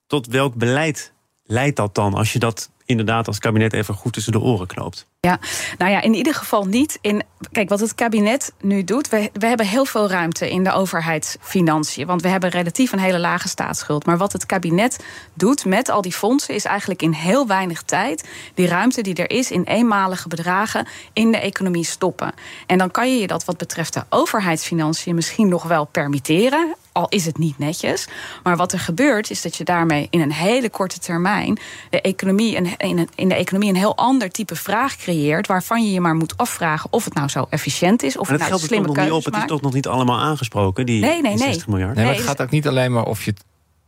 tot 0.07 0.27
welk 0.27 0.55
beleid 0.55 1.13
leidt 1.43 1.75
dat 1.75 1.95
dan 1.95 2.13
als 2.13 2.33
je 2.33 2.39
dat 2.39 2.71
inderdaad 2.91 3.27
als 3.27 3.39
kabinet 3.39 3.73
even 3.73 3.93
goed 3.93 4.13
tussen 4.13 4.31
de 4.31 4.39
oren 4.39 4.67
knoopt? 4.67 5.09
Ja, 5.27 5.39
nou 5.77 5.91
ja, 5.91 6.01
in 6.01 6.13
ieder 6.13 6.33
geval 6.33 6.65
niet 6.65 6.97
in. 7.01 7.23
Kijk, 7.51 7.69
wat 7.69 7.79
het 7.79 7.95
kabinet 7.95 8.53
nu 8.61 8.83
doet. 8.83 9.09
We, 9.09 9.29
we 9.33 9.45
hebben 9.45 9.67
heel 9.67 9.85
veel 9.85 10.09
ruimte 10.09 10.49
in 10.49 10.63
de 10.63 10.71
overheidsfinanciën. 10.71 12.07
Want 12.07 12.21
we 12.21 12.27
hebben 12.27 12.49
relatief 12.49 12.91
een 12.91 12.99
hele 12.99 13.19
lage 13.19 13.47
staatsschuld. 13.47 14.05
Maar 14.05 14.17
wat 14.17 14.33
het 14.33 14.45
kabinet 14.45 15.03
doet 15.33 15.65
met 15.65 15.89
al 15.89 16.01
die 16.01 16.11
fondsen. 16.11 16.55
is 16.55 16.65
eigenlijk 16.65 17.01
in 17.01 17.11
heel 17.11 17.47
weinig 17.47 17.81
tijd. 17.81 18.29
die 18.53 18.67
ruimte 18.67 19.01
die 19.01 19.15
er 19.15 19.29
is 19.29 19.51
in 19.51 19.63
eenmalige 19.63 20.27
bedragen. 20.27 20.87
in 21.13 21.31
de 21.31 21.39
economie 21.39 21.85
stoppen. 21.85 22.33
En 22.65 22.77
dan 22.77 22.91
kan 22.91 23.13
je 23.13 23.21
je 23.21 23.27
dat 23.27 23.45
wat 23.45 23.57
betreft 23.57 23.93
de 23.93 24.03
overheidsfinanciën 24.09 25.15
misschien 25.15 25.47
nog 25.47 25.63
wel 25.63 25.85
permitteren 25.85 26.75
al 26.91 27.09
is 27.09 27.25
het 27.25 27.37
niet 27.37 27.57
netjes. 27.57 28.07
Maar 28.43 28.57
wat 28.57 28.73
er 28.73 28.79
gebeurt, 28.79 29.29
is 29.29 29.41
dat 29.41 29.55
je 29.55 29.63
daarmee 29.63 30.07
in 30.09 30.21
een 30.21 30.33
hele 30.33 30.69
korte 30.69 30.99
termijn 30.99 31.59
de 31.89 32.01
economie, 32.01 32.55
in, 32.77 33.07
in 33.15 33.29
de 33.29 33.35
economie 33.35 33.69
een 33.69 33.75
heel 33.75 33.97
ander 33.97 34.29
type 34.29 34.55
vraag 34.55 34.95
creëert. 34.95 35.47
Waarvan 35.47 35.85
je 35.85 35.91
je 35.91 36.01
maar 36.01 36.15
moet 36.15 36.37
afvragen 36.37 36.93
of 36.93 37.05
het 37.05 37.13
nou 37.13 37.27
zo 37.27 37.47
efficiënt 37.49 38.03
is. 38.03 38.17
Of 38.17 38.29
maar 38.29 38.39
het 38.39 38.49
nou 38.49 38.61
slimme 38.61 38.87
nog 38.87 38.97
niet 38.97 39.11
op. 39.11 39.25
Het 39.25 39.35
is 39.35 39.45
toch 39.45 39.61
nog 39.61 39.73
niet 39.73 39.87
allemaal 39.87 40.19
aangesproken, 40.19 40.85
die, 40.85 41.01
nee, 41.01 41.21
nee, 41.21 41.37
60 41.37 41.67
miljard? 41.67 41.95
Nee, 41.95 42.05
maar 42.05 42.15
het 42.15 42.23
gaat 42.23 42.41
ook 42.41 42.49
niet 42.49 42.67
alleen 42.67 42.91
maar 42.91 43.05
of 43.05 43.23
je 43.23 43.31
het 43.31 43.43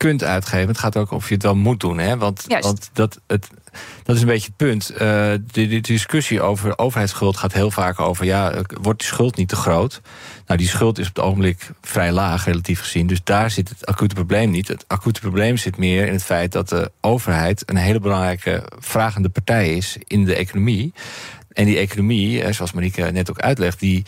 kunt 0.07 0.23
uitgeven. 0.23 0.67
Het 0.67 0.77
gaat 0.77 0.97
ook 0.97 1.11
of 1.11 1.27
je 1.27 1.33
het 1.33 1.43
wel 1.43 1.55
moet 1.55 1.79
doen. 1.79 1.97
Hè? 1.97 2.17
Want, 2.17 2.45
want 2.59 2.89
dat, 2.93 3.19
het, 3.27 3.47
dat 4.03 4.15
is 4.15 4.21
een 4.21 4.27
beetje 4.27 4.47
het 4.47 4.55
punt. 4.55 4.91
Uh, 4.91 4.97
de, 4.97 5.39
de, 5.51 5.79
discussie 5.79 6.41
over 6.41 6.77
overheidsschuld 6.77 7.37
gaat 7.37 7.53
heel 7.53 7.71
vaak 7.71 7.99
over... 7.99 8.25
ja, 8.25 8.53
wordt 8.81 8.99
die 8.99 9.07
schuld 9.07 9.35
niet 9.35 9.47
te 9.47 9.55
groot? 9.55 10.01
Nou, 10.45 10.59
die 10.59 10.67
schuld 10.67 10.99
is 10.99 11.07
op 11.07 11.15
het 11.15 11.25
ogenblik 11.25 11.69
vrij 11.81 12.11
laag, 12.11 12.45
relatief 12.45 12.79
gezien. 12.79 13.07
Dus 13.07 13.23
daar 13.23 13.51
zit 13.51 13.69
het 13.69 13.85
acute 13.85 14.15
probleem 14.15 14.51
niet. 14.51 14.67
Het 14.67 14.85
acute 14.87 15.19
probleem 15.19 15.57
zit 15.57 15.77
meer 15.77 16.07
in 16.07 16.13
het 16.13 16.23
feit 16.23 16.51
dat 16.51 16.69
de 16.69 16.91
overheid... 17.01 17.63
een 17.65 17.77
hele 17.77 17.99
belangrijke 17.99 18.63
vragende 18.79 19.29
partij 19.29 19.75
is 19.75 19.97
in 20.07 20.25
de 20.25 20.35
economie. 20.35 20.93
En 21.51 21.65
die 21.65 21.77
economie, 21.77 22.53
zoals 22.53 22.71
Marieke 22.71 23.01
net 23.01 23.29
ook 23.29 23.39
uitlegt... 23.39 23.79
die 23.79 24.03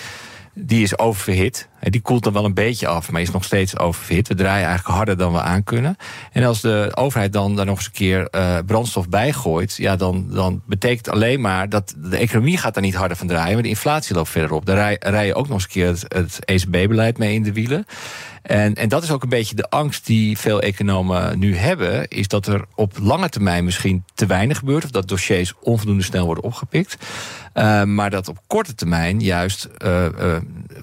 die 0.55 0.83
is 0.83 0.97
oververhit. 0.97 1.67
Die 1.89 2.01
koelt 2.01 2.23
dan 2.23 2.33
wel 2.33 2.45
een 2.45 2.53
beetje 2.53 2.87
af, 2.87 3.11
maar 3.11 3.21
is 3.21 3.31
nog 3.31 3.43
steeds 3.43 3.77
oververhit. 3.77 4.27
We 4.27 4.35
draaien 4.35 4.65
eigenlijk 4.65 4.95
harder 4.95 5.17
dan 5.17 5.33
we 5.33 5.41
aan 5.41 5.63
kunnen. 5.63 5.97
En 6.31 6.43
als 6.43 6.61
de 6.61 6.91
overheid 6.93 7.33
dan 7.33 7.55
daar 7.55 7.65
nog 7.65 7.77
eens 7.77 7.85
een 7.85 7.91
keer 7.91 8.27
uh, 8.31 8.57
brandstof 8.65 9.09
bij 9.09 9.33
gooit... 9.33 9.75
Ja, 9.75 9.95
dan, 9.95 10.27
dan 10.29 10.61
betekent 10.65 11.09
alleen 11.09 11.41
maar 11.41 11.69
dat 11.69 11.95
de 11.97 12.17
economie 12.17 12.57
gaat 12.57 12.73
daar 12.73 12.83
niet 12.83 12.95
harder 12.95 13.17
van 13.17 13.27
draaien... 13.27 13.53
maar 13.53 13.63
de 13.63 13.69
inflatie 13.69 14.15
loopt 14.15 14.29
verder 14.29 14.51
op. 14.51 14.65
Daar 14.65 14.97
rij, 14.99 15.25
je 15.25 15.35
ook 15.35 15.47
nog 15.47 15.53
eens 15.53 15.63
een 15.63 15.69
keer 15.69 15.87
het, 16.07 16.45
ECB-beleid 16.45 17.17
mee 17.17 17.33
in 17.33 17.43
de 17.43 17.53
wielen. 17.53 17.85
En, 18.41 18.73
en 18.73 18.89
dat 18.89 19.03
is 19.03 19.11
ook 19.11 19.23
een 19.23 19.29
beetje 19.29 19.55
de 19.55 19.69
angst 19.69 20.05
die 20.05 20.37
veel 20.37 20.61
economen 20.61 21.39
nu 21.39 21.55
hebben... 21.55 22.07
is 22.07 22.27
dat 22.27 22.47
er 22.47 22.65
op 22.75 22.93
lange 22.99 23.29
termijn 23.29 23.63
misschien 23.63 24.03
te 24.13 24.25
weinig 24.25 24.57
gebeurt... 24.57 24.83
of 24.83 24.91
dat 24.91 25.07
dossiers 25.07 25.53
onvoldoende 25.61 26.03
snel 26.03 26.25
worden 26.25 26.43
opgepikt. 26.43 26.97
Uh, 27.53 27.83
maar 27.83 28.09
dat 28.09 28.27
op 28.27 28.37
korte 28.47 28.75
termijn 28.75 29.19
juist 29.19 29.69
uh, 29.85 30.05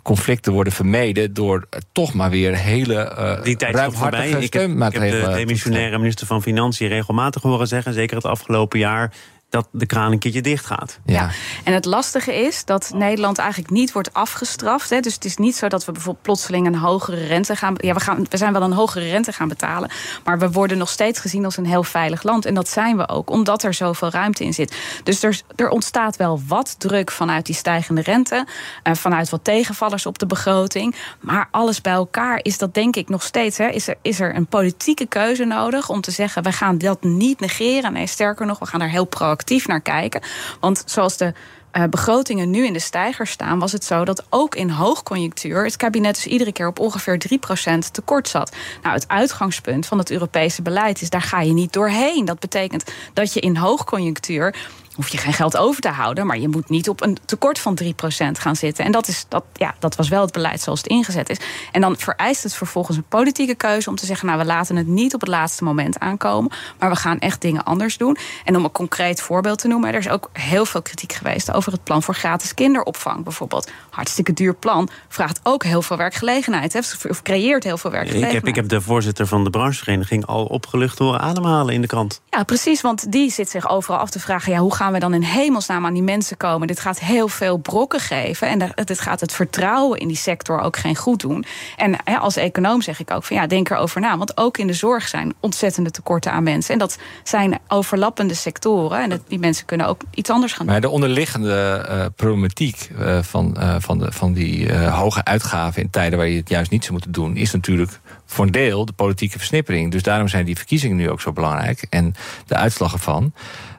conflicten 0.03 0.53
worden 0.53 0.73
vermeden... 0.73 1.35
door 1.35 1.69
toch 1.93 2.15
maar 2.15 2.31
weer 2.31 2.57
hele 2.57 3.41
Die 3.43 3.57
tijd 3.57 3.95
voorbij. 3.95 4.29
Ik 4.29 4.53
heb, 4.53 4.71
ik 4.71 4.93
heb 4.93 4.93
de 4.93 5.33
demissionaire 5.35 5.99
minister 5.99 6.27
van 6.27 6.43
Financiën 6.43 6.89
regelmatig 6.89 7.43
horen 7.43 7.69
zeggen... 7.69 7.93
zeker 7.93 8.17
het 8.17 8.27
afgelopen 8.27 8.79
jaar 8.79 9.13
dat 9.53 9.69
de 9.71 9.87
kraan 9.87 10.13
een 10.13 10.19
keertje 10.19 10.41
dicht 10.41 10.67
gaat. 10.67 10.99
Ja. 11.05 11.31
En 11.65 11.73
het 11.73 11.85
lastige 11.85 12.35
is 12.35 12.65
dat 12.65 12.93
Nederland 12.95 13.39
eigenlijk 13.39 13.71
niet 13.71 13.93
wordt 13.93 14.15
afgestraft. 14.15 14.91
Hè. 14.91 15.01
Dus 15.01 15.15
het 15.15 15.25
is 15.25 15.37
niet 15.37 15.57
zo 15.57 15.69
dat 15.69 15.85
we 15.85 15.93
bijvoorbeeld 15.93 16.25
plotseling 16.25 16.67
een 16.67 16.75
hogere 16.75 17.27
rente 17.27 17.57
gaan. 17.57 17.75
Ja, 17.77 17.95
we, 17.95 18.01
gaan, 18.01 18.27
we 18.29 18.37
zijn 18.37 18.53
wel 18.53 18.63
een 18.63 18.73
hogere 18.73 19.11
rente 19.11 19.33
gaan 19.33 19.49
betalen. 19.49 19.91
Maar 20.25 20.39
we 20.39 20.51
worden 20.51 20.79
nog 20.79 20.89
steeds 20.89 21.19
gezien 21.19 21.45
als 21.45 21.57
een 21.57 21.67
heel 21.67 21.83
veilig 21.83 22.23
land. 22.23 22.47
En 22.47 22.55
dat 22.55 22.69
zijn 22.69 22.97
we 22.97 23.09
ook, 23.09 23.31
omdat 23.31 23.63
er 23.63 23.75
zoveel 23.75 24.11
ruimte 24.11 24.45
in 24.45 24.55
zit. 24.55 24.77
Dus 25.05 25.23
er, 25.23 25.41
er 25.57 25.69
ontstaat 25.69 26.17
wel 26.17 26.41
wat 26.47 26.75
druk 26.79 27.11
vanuit 27.11 27.47
die 27.47 27.55
stijgende 27.55 28.03
rente. 28.03 28.47
Uh, 28.85 28.95
vanuit 28.95 29.31
wat 29.31 29.45
tegenvallers 29.45 30.07
op 30.07 30.19
de 30.19 30.27
begroting. 30.27 30.95
Maar 31.21 31.49
alles 31.51 31.81
bij 31.81 31.93
elkaar 31.93 32.41
is 32.43 32.59
dat 32.59 32.75
denk 32.75 32.97
ik 32.97 33.09
nog 33.09 33.23
steeds. 33.23 33.59
Hè, 33.59 33.69
is, 33.69 33.89
er, 33.89 33.97
is 34.03 34.21
er 34.21 34.37
een 34.37 34.47
politieke 34.47 35.07
keuze 35.07 35.45
nodig 35.45 35.89
om 35.89 36.01
te 36.01 36.11
zeggen: 36.11 36.43
we 36.43 36.53
gaan 36.53 36.79
dat 36.79 37.03
niet 37.03 37.41
negeren. 37.41 37.93
Nee, 37.93 38.07
sterker 38.07 38.47
nog, 38.47 38.59
we 38.59 38.67
gaan 38.67 38.81
er 38.81 38.91
heel 38.91 39.05
proactief 39.05 39.41
actief 39.43 39.67
naar 39.67 39.81
kijken. 39.81 40.23
Want 40.61 40.83
zoals 40.87 41.17
de 41.17 41.33
uh, 41.73 41.85
begrotingen 41.85 42.51
nu 42.51 42.67
in 42.67 42.73
de 42.73 42.79
stijger 42.79 43.27
staan, 43.27 43.59
was 43.59 43.73
het 43.73 43.85
zo 43.85 44.05
dat 44.05 44.25
ook 44.29 44.55
in 44.55 44.71
hoogconjunctuur 44.71 45.65
het 45.65 45.77
kabinet 45.77 46.15
dus 46.15 46.27
iedere 46.27 46.53
keer 46.53 46.67
op 46.67 46.79
ongeveer 46.79 47.21
3% 47.69 47.79
tekort 47.93 48.29
zat. 48.29 48.57
Nou, 48.83 48.95
het 48.95 49.09
uitgangspunt 49.09 49.87
van 49.87 49.99
het 49.99 50.11
Europese 50.11 50.63
beleid 50.63 51.03
is 51.03 51.11
daar 51.11 51.23
ga 51.23 51.41
je 51.41 51.53
niet 51.53 51.73
doorheen. 51.73 52.25
Dat 52.25 52.39
betekent 52.39 52.93
dat 53.13 53.33
je 53.33 53.41
in 53.41 53.57
hoogconjunctuur 53.57 54.55
hoef 54.95 55.09
je 55.09 55.19
geen 55.19 55.33
geld 55.33 55.57
over 55.57 55.81
te 55.81 55.89
houden. 55.89 56.27
Maar 56.27 56.39
je 56.39 56.49
moet 56.49 56.69
niet 56.69 56.89
op 56.89 57.03
een 57.03 57.19
tekort 57.25 57.59
van 57.59 57.79
3% 57.83 57.87
gaan 58.33 58.57
zitten. 58.57 58.85
En 58.85 58.93
dat, 58.93 59.09
is, 59.09 59.25
dat, 59.29 59.45
ja, 59.53 59.75
dat 59.79 59.97
was 59.97 60.09
wel 60.09 60.23
het 60.23 60.33
beleid 60.33 60.61
zoals 60.61 60.79
het 60.79 60.89
ingezet 60.91 61.29
is. 61.29 61.39
En 61.73 61.81
dan 61.81 61.97
vereist 61.97 62.43
het 62.43 62.55
vervolgens 62.55 62.97
een 62.97 63.05
politieke 63.09 63.55
keuze 63.55 63.89
om 63.89 63.97
te 63.97 64.07
zeggen: 64.07 64.27
Nou, 64.27 64.39
we 64.39 64.45
laten 64.45 64.77
het 64.77 64.87
niet 64.87 65.15
op 65.15 65.21
het 65.21 65.29
laatste 65.29 65.65
moment 65.65 65.99
aankomen. 65.99 66.53
Maar 66.79 66.91
we 66.91 66.97
gaan 66.97 67.19
echt 67.19 67.41
dingen 67.41 67.65
anders 67.65 67.97
doen. 67.97 68.17
En 68.45 68.57
om 68.57 68.65
een 68.65 68.73
concreet 68.73 69.21
voorbeeld 69.21 69.59
te 69.59 69.69
noemen: 69.69 69.93
er 69.93 69.99
is 69.99 70.09
ook 70.09 70.31
heel 70.33 70.65
veel 70.65 70.83
kritiek 70.83 71.13
geweest 71.13 71.53
over 71.53 71.73
het 71.73 71.85
plan 71.85 72.03
voor 72.03 72.15
gratis 72.15 72.55
kinderopvang 72.55 73.25
bijvoorbeeld. 73.25 73.71
Hartstikke 73.91 74.33
duur 74.33 74.55
plan. 74.55 74.89
Vraagt 75.09 75.41
ook 75.43 75.65
heel 75.65 75.83
veel 75.83 75.97
werkgelegenheid. 75.97 76.73
Hè, 76.73 76.79
of 77.09 77.23
creëert 77.23 77.65
heel 77.65 77.79
veel 77.79 77.91
werkgelegenheid. 77.91 78.35
Ik 78.35 78.45
heb, 78.45 78.49
ik 78.49 78.55
heb 78.55 78.69
de 78.69 78.81
voorzitter 78.81 79.27
van 79.27 79.45
de 79.45 79.51
branchevereniging 79.51 80.27
al 80.27 80.45
opgelucht 80.45 80.99
horen 80.99 81.21
ademhalen 81.21 81.75
in 81.75 81.81
de 81.81 81.87
krant. 81.87 82.21
Ja, 82.31 82.43
precies. 82.43 82.81
Want 82.81 83.13
die 83.13 83.31
zit 83.31 83.51
zich 83.51 83.69
overal 83.69 83.99
af 83.99 84.11
te 84.11 84.21
vragen: 84.21 84.53
ja, 84.53 84.59
hoe 84.59 84.75
gaan 84.83 84.93
we 84.93 84.99
dan 84.99 85.15
in 85.15 85.23
hemelsnaam 85.23 85.87
aan 85.87 85.93
die 85.93 86.03
mensen 86.03 86.37
komen? 86.37 86.67
Dit 86.67 86.81
gaat 86.81 87.01
heel 87.01 87.29
veel 87.29 87.57
brokken 87.57 88.01
geven. 88.01 88.49
En 88.49 88.73
dit 88.85 89.01
gaat 89.01 89.21
het 89.21 89.33
vertrouwen 89.33 89.99
in 89.99 90.09
die 90.09 90.17
sector 90.17 90.61
ook 90.61 90.77
geen 90.77 90.97
goed 90.97 91.21
doen. 91.21 91.45
En 91.77 92.05
als 92.05 92.37
econoom 92.37 92.83
zeg 92.83 93.01
ik 93.01 93.11
ook 93.11 93.25
van 93.25 93.37
ja, 93.37 93.47
denk 93.47 93.71
erover 93.71 94.01
na. 94.01 94.19
Want 94.19 94.37
ook 94.37 94.59
in 94.59 94.67
de 94.67 94.73
zorg 94.73 95.09
zijn 95.09 95.35
ontzettende 95.41 95.91
tekorten 95.91 96.33
aan 96.33 96.43
mensen. 96.43 96.73
En 96.73 96.79
dat 96.79 96.99
zijn 97.23 97.59
overlappende 97.69 98.35
sectoren. 98.35 99.11
En 99.11 99.23
die 99.29 99.39
mensen 99.39 99.67
kunnen 99.67 99.87
ook 99.87 100.01
iets 100.15 100.31
anders 100.31 100.53
gaan 100.53 100.65
doen. 100.65 100.73
Maar 100.75 100.83
de 100.83 100.89
onderliggende 100.89 101.87
uh, 101.89 102.05
problematiek 102.17 102.91
uh, 102.99 103.23
van, 103.23 103.57
uh, 103.59 103.75
van, 103.79 103.99
de, 103.99 104.13
van 104.13 104.33
die 104.33 104.75
hoge 104.75 105.25
uitgaven 105.25 105.83
in 105.83 105.91
tijden 105.91 106.19
waar 106.19 106.29
je 106.29 106.37
het 106.37 106.49
juist 106.49 106.71
niet 106.71 106.81
zou 106.81 106.93
moeten 106.93 107.13
doen, 107.13 107.37
is 107.37 107.53
natuurlijk 107.53 108.01
voor 108.27 108.45
een 108.45 108.51
deel 108.51 108.85
de 108.85 108.93
politieke 108.93 109.39
versnippering. 109.39 109.91
Dus 109.93 110.03
daarom 110.03 110.29
zijn 110.29 110.45
die 110.45 110.57
verkiezingen 110.57 110.97
nu 110.97 111.11
ook 111.11 111.21
zo 111.21 111.33
belangrijk. 111.33 111.87
En 111.91 112.15
de 112.47 112.55
uitslag 112.55 112.93
ervan. 112.93 113.33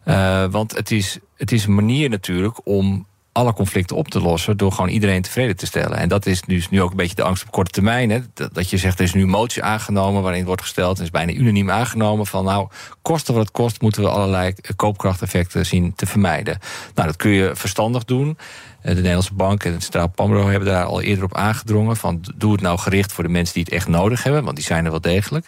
Uh, 0.06 0.46
want 0.46 0.76
het 0.76 0.92
is, 0.92 1.20
het 1.36 1.52
is 1.52 1.66
een 1.66 1.76
manier 1.76 2.10
natuurlijk 2.10 2.60
om 2.64 3.06
alle 3.34 3.54
conflicten 3.54 3.96
op 3.96 4.08
te 4.08 4.22
lossen 4.22 4.58
door 4.58 4.72
gewoon 4.72 4.90
iedereen 4.90 5.22
tevreden 5.22 5.56
te 5.56 5.66
stellen. 5.66 5.98
En 5.98 6.10
dat 6.10 6.26
is 6.26 6.42
dus 6.42 6.70
nu 6.70 6.82
ook 6.82 6.92
een 6.92 6.98
beetje 6.98 7.16
de 7.16 7.24
angst 7.24 7.44
op 7.44 7.52
korte 7.52 7.72
termijn. 7.72 8.10
Hè? 8.10 8.20
Dat, 8.34 8.70
je 8.70 8.78
zegt, 8.78 9.00
er 9.00 9.06
is 9.06 9.14
nu 9.14 9.22
een 9.22 9.30
motie 9.30 9.64
aangenomen 9.64 10.22
waarin 10.22 10.46
wordt 10.46 10.62
gesteld, 10.62 10.98
en 10.98 11.04
is 11.04 11.10
bijna 11.10 11.32
unaniem 11.32 11.72
aangenomen, 11.72 12.26
van 12.26 12.46
nou, 12.46 12.68
kosten 13.02 13.34
wat 13.34 13.44
het 13.44 13.52
kost, 13.52 13.82
moeten 13.82 14.02
we 14.02 14.10
allerlei 14.10 14.54
koopkrachteffecten 14.76 15.66
zien 15.66 15.94
te 15.96 16.06
vermijden. 16.06 16.60
Nou, 16.96 17.08
dat 17.08 17.18
kun 17.18 17.32
je 17.32 17.52
verstandig 17.54 18.06
doen. 18.06 18.38
Eh, 18.82 18.90
de 18.90 18.96
Nederlandse 18.96 19.34
Bank 19.34 19.64
en 19.64 19.72
het 19.72 19.84
Centraal 19.84 20.12
Planbureau 20.12 20.52
hebben 20.52 20.70
daar 20.70 20.86
al 20.86 21.02
eerder 21.02 21.24
op 21.24 21.36
aangedrongen. 21.36 21.98
Van 21.98 22.26
doe 22.36 22.52
het 22.52 22.62
nou 22.62 22.78
gericht 22.80 23.14
voor 23.14 23.24
de 23.24 23.30
mensen 23.30 23.54
die 23.54 23.64
het 23.64 23.74
echt 23.74 23.88
nodig 23.88 24.24
hebben, 24.24 24.44
want 24.44 24.56
die 24.56 24.66
zijn 24.66 24.86
er 24.86 24.92
wel 24.92 25.02
degelijk. 25.02 25.46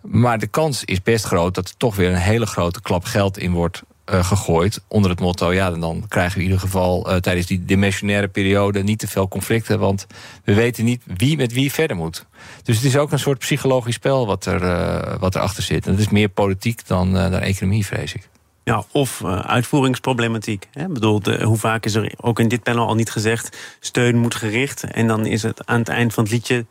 Maar 0.00 0.38
de 0.38 0.46
kans 0.46 0.84
is 0.84 1.02
best 1.02 1.24
groot 1.24 1.54
dat 1.54 1.68
er 1.68 1.76
toch 1.76 1.96
weer 1.96 2.10
een 2.10 2.16
hele 2.16 2.46
grote 2.46 2.82
klap 2.82 3.04
geld 3.04 3.38
in 3.38 3.52
wordt 3.52 3.82
uh, 4.10 4.24
gegooid. 4.24 4.80
Onder 4.88 5.10
het 5.10 5.20
motto, 5.20 5.52
ja, 5.52 5.70
dan 5.70 6.04
krijgen 6.08 6.34
we 6.34 6.38
in 6.38 6.50
ieder 6.50 6.60
geval 6.60 7.10
uh, 7.10 7.16
tijdens 7.16 7.46
die 7.46 7.64
dimensionaire 7.64 8.28
periode 8.28 8.82
niet 8.82 8.98
te 8.98 9.08
veel 9.08 9.28
conflicten. 9.28 9.78
Want 9.78 10.06
we 10.44 10.54
weten 10.54 10.84
niet 10.84 11.02
wie 11.16 11.36
met 11.36 11.52
wie 11.52 11.72
verder 11.72 11.96
moet. 11.96 12.26
Dus 12.62 12.76
het 12.76 12.84
is 12.84 12.96
ook 12.96 13.12
een 13.12 13.18
soort 13.18 13.38
psychologisch 13.38 13.94
spel 13.94 14.26
wat, 14.26 14.46
er, 14.46 14.62
uh, 14.62 15.18
wat 15.18 15.34
erachter 15.34 15.62
zit. 15.62 15.86
En 15.86 15.92
dat 15.92 16.00
is 16.00 16.08
meer 16.08 16.28
politiek 16.28 16.86
dan, 16.86 17.12
dan 17.12 17.32
economie, 17.32 17.86
vrees 17.86 18.14
ik. 18.14 18.28
Ja, 18.64 18.84
of 18.92 19.24
uitvoeringsproblematiek. 19.24 20.66
Hè? 20.72 20.88
Bedoel, 20.88 21.22
hoe 21.42 21.56
vaak 21.56 21.84
is 21.84 21.94
er 21.94 22.12
ook 22.16 22.40
in 22.40 22.48
dit 22.48 22.62
panel 22.62 22.86
al 22.86 22.94
niet 22.94 23.10
gezegd... 23.10 23.76
steun 23.80 24.16
moet 24.16 24.34
gericht 24.34 24.84
en 24.84 25.06
dan 25.06 25.26
is 25.26 25.42
het 25.42 25.66
aan 25.66 25.78
het 25.78 25.88
eind 25.88 26.14
van 26.14 26.24
het 26.24 26.32
liedje 26.32 26.66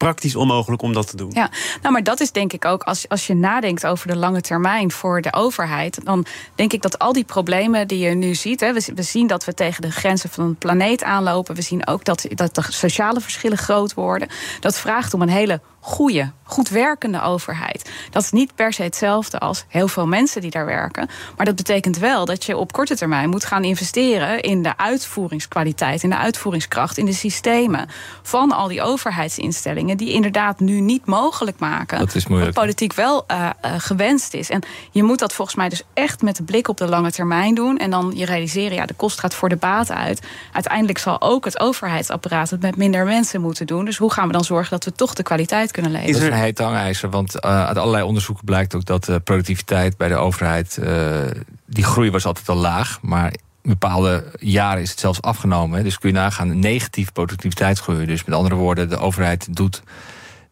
praktisch 0.00 0.36
onmogelijk 0.36 0.82
om 0.82 0.92
dat 0.92 1.06
te 1.06 1.16
doen. 1.16 1.30
Ja, 1.32 1.50
nou, 1.82 1.92
maar 1.92 2.02
dat 2.02 2.20
is 2.20 2.32
denk 2.32 2.52
ik 2.52 2.64
ook, 2.64 2.82
als, 2.82 3.08
als 3.08 3.26
je 3.26 3.34
nadenkt 3.34 3.86
over 3.86 4.08
de 4.08 4.16
lange 4.16 4.40
termijn 4.40 4.90
voor 4.90 5.20
de 5.20 5.32
overheid, 5.32 6.04
dan 6.04 6.26
denk 6.54 6.72
ik 6.72 6.82
dat 6.82 6.98
al 6.98 7.12
die 7.12 7.24
problemen 7.24 7.88
die 7.88 7.98
je 7.98 8.14
nu 8.14 8.34
ziet, 8.34 8.60
hè, 8.60 8.72
we, 8.72 8.92
we 8.94 9.02
zien 9.02 9.26
dat 9.26 9.44
we 9.44 9.54
tegen 9.54 9.82
de 9.82 9.90
grenzen 9.90 10.30
van 10.30 10.48
de 10.48 10.54
planeet 10.54 11.02
aanlopen. 11.02 11.54
We 11.54 11.62
zien 11.62 11.86
ook 11.86 12.04
dat, 12.04 12.26
dat 12.34 12.54
de 12.54 12.62
sociale 12.68 13.20
verschillen 13.20 13.58
groot 13.58 13.94
worden. 13.94 14.28
Dat 14.60 14.78
vraagt 14.78 15.14
om 15.14 15.22
een 15.22 15.28
hele 15.28 15.60
goede, 15.80 16.30
goed 16.42 16.68
werkende 16.68 17.22
overheid. 17.22 17.90
Dat 18.10 18.22
is 18.22 18.30
niet 18.30 18.54
per 18.54 18.72
se 18.72 18.82
hetzelfde 18.82 19.38
als 19.38 19.64
heel 19.68 19.88
veel 19.88 20.06
mensen 20.06 20.40
die 20.40 20.50
daar 20.50 20.66
werken. 20.66 21.08
Maar 21.36 21.46
dat 21.46 21.56
betekent 21.56 21.98
wel 21.98 22.24
dat 22.24 22.44
je 22.44 22.56
op 22.56 22.72
korte 22.72 22.96
termijn 22.96 23.28
moet 23.28 23.44
gaan 23.44 23.64
investeren 23.64 24.40
in 24.40 24.62
de 24.62 24.76
uitvoeringskwaliteit, 24.76 26.02
in 26.02 26.10
de 26.10 26.16
uitvoeringskracht, 26.16 26.98
in 26.98 27.04
de 27.04 27.12
systemen 27.12 27.88
van 28.22 28.52
al 28.52 28.68
die 28.68 28.82
overheidsinstellingen 28.82 29.96
die 29.96 30.12
inderdaad 30.12 30.60
nu 30.60 30.80
niet 30.80 31.06
mogelijk 31.06 31.58
maken. 31.58 31.98
Dat 31.98 32.14
is 32.14 32.26
moeilijk. 32.26 32.54
Wat 32.54 32.64
politiek 32.64 32.92
wel 32.92 33.24
uh, 33.30 33.50
uh, 33.64 33.72
gewenst 33.78 34.34
is. 34.34 34.50
En 34.50 34.62
je 34.90 35.02
moet 35.02 35.18
dat 35.18 35.32
volgens 35.32 35.56
mij 35.56 35.68
dus 35.68 35.82
echt 35.94 36.22
met 36.22 36.36
de 36.36 36.42
blik 36.42 36.68
op 36.68 36.76
de 36.76 36.88
lange 36.88 37.12
termijn 37.12 37.54
doen. 37.54 37.78
En 37.78 37.90
dan 37.90 38.12
je 38.14 38.24
realiseren, 38.24 38.76
ja, 38.76 38.86
de 38.86 38.94
kost 38.94 39.18
gaat 39.20 39.34
voor 39.34 39.48
de 39.48 39.56
baat 39.56 39.90
uit. 39.90 40.20
Uiteindelijk 40.52 40.98
zal 40.98 41.20
ook 41.20 41.44
het 41.44 41.60
overheidsapparaat 41.60 42.50
het 42.50 42.60
met 42.60 42.76
minder 42.76 43.04
mensen 43.04 43.40
moeten 43.40 43.66
doen. 43.66 43.84
Dus 43.84 43.96
hoe 43.96 44.12
gaan 44.12 44.26
we 44.26 44.32
dan 44.32 44.44
zorgen 44.44 44.70
dat 44.70 44.84
we 44.84 44.92
toch 44.92 45.14
de 45.14 45.22
kwaliteit 45.22 45.69
Is 46.08 46.20
er 46.20 46.26
een 46.26 46.38
heet? 46.38 47.00
Want 47.00 47.34
uh, 47.34 47.66
uit 47.66 47.78
allerlei 47.78 48.04
onderzoeken 48.04 48.44
blijkt 48.44 48.74
ook 48.74 48.84
dat 48.84 49.04
de 49.04 49.20
productiviteit 49.20 49.96
bij 49.96 50.08
de 50.08 50.14
overheid... 50.14 50.78
Uh, 50.82 51.20
die 51.66 51.84
groei 51.84 52.10
was 52.10 52.24
altijd 52.24 52.48
al 52.48 52.56
laag, 52.56 52.98
maar 53.02 53.32
in 53.62 53.70
bepaalde 53.70 54.24
jaren 54.38 54.82
is 54.82 54.90
het 54.90 55.00
zelfs 55.00 55.22
afgenomen. 55.22 55.84
Dus 55.84 55.98
kun 55.98 56.08
je 56.08 56.14
nagaan, 56.14 56.58
negatief 56.58 57.12
productiviteitsgroei. 57.12 58.06
Dus 58.06 58.24
met 58.24 58.34
andere 58.34 58.54
woorden, 58.54 58.88
de 58.88 58.98
overheid 58.98 59.56
doet 59.56 59.82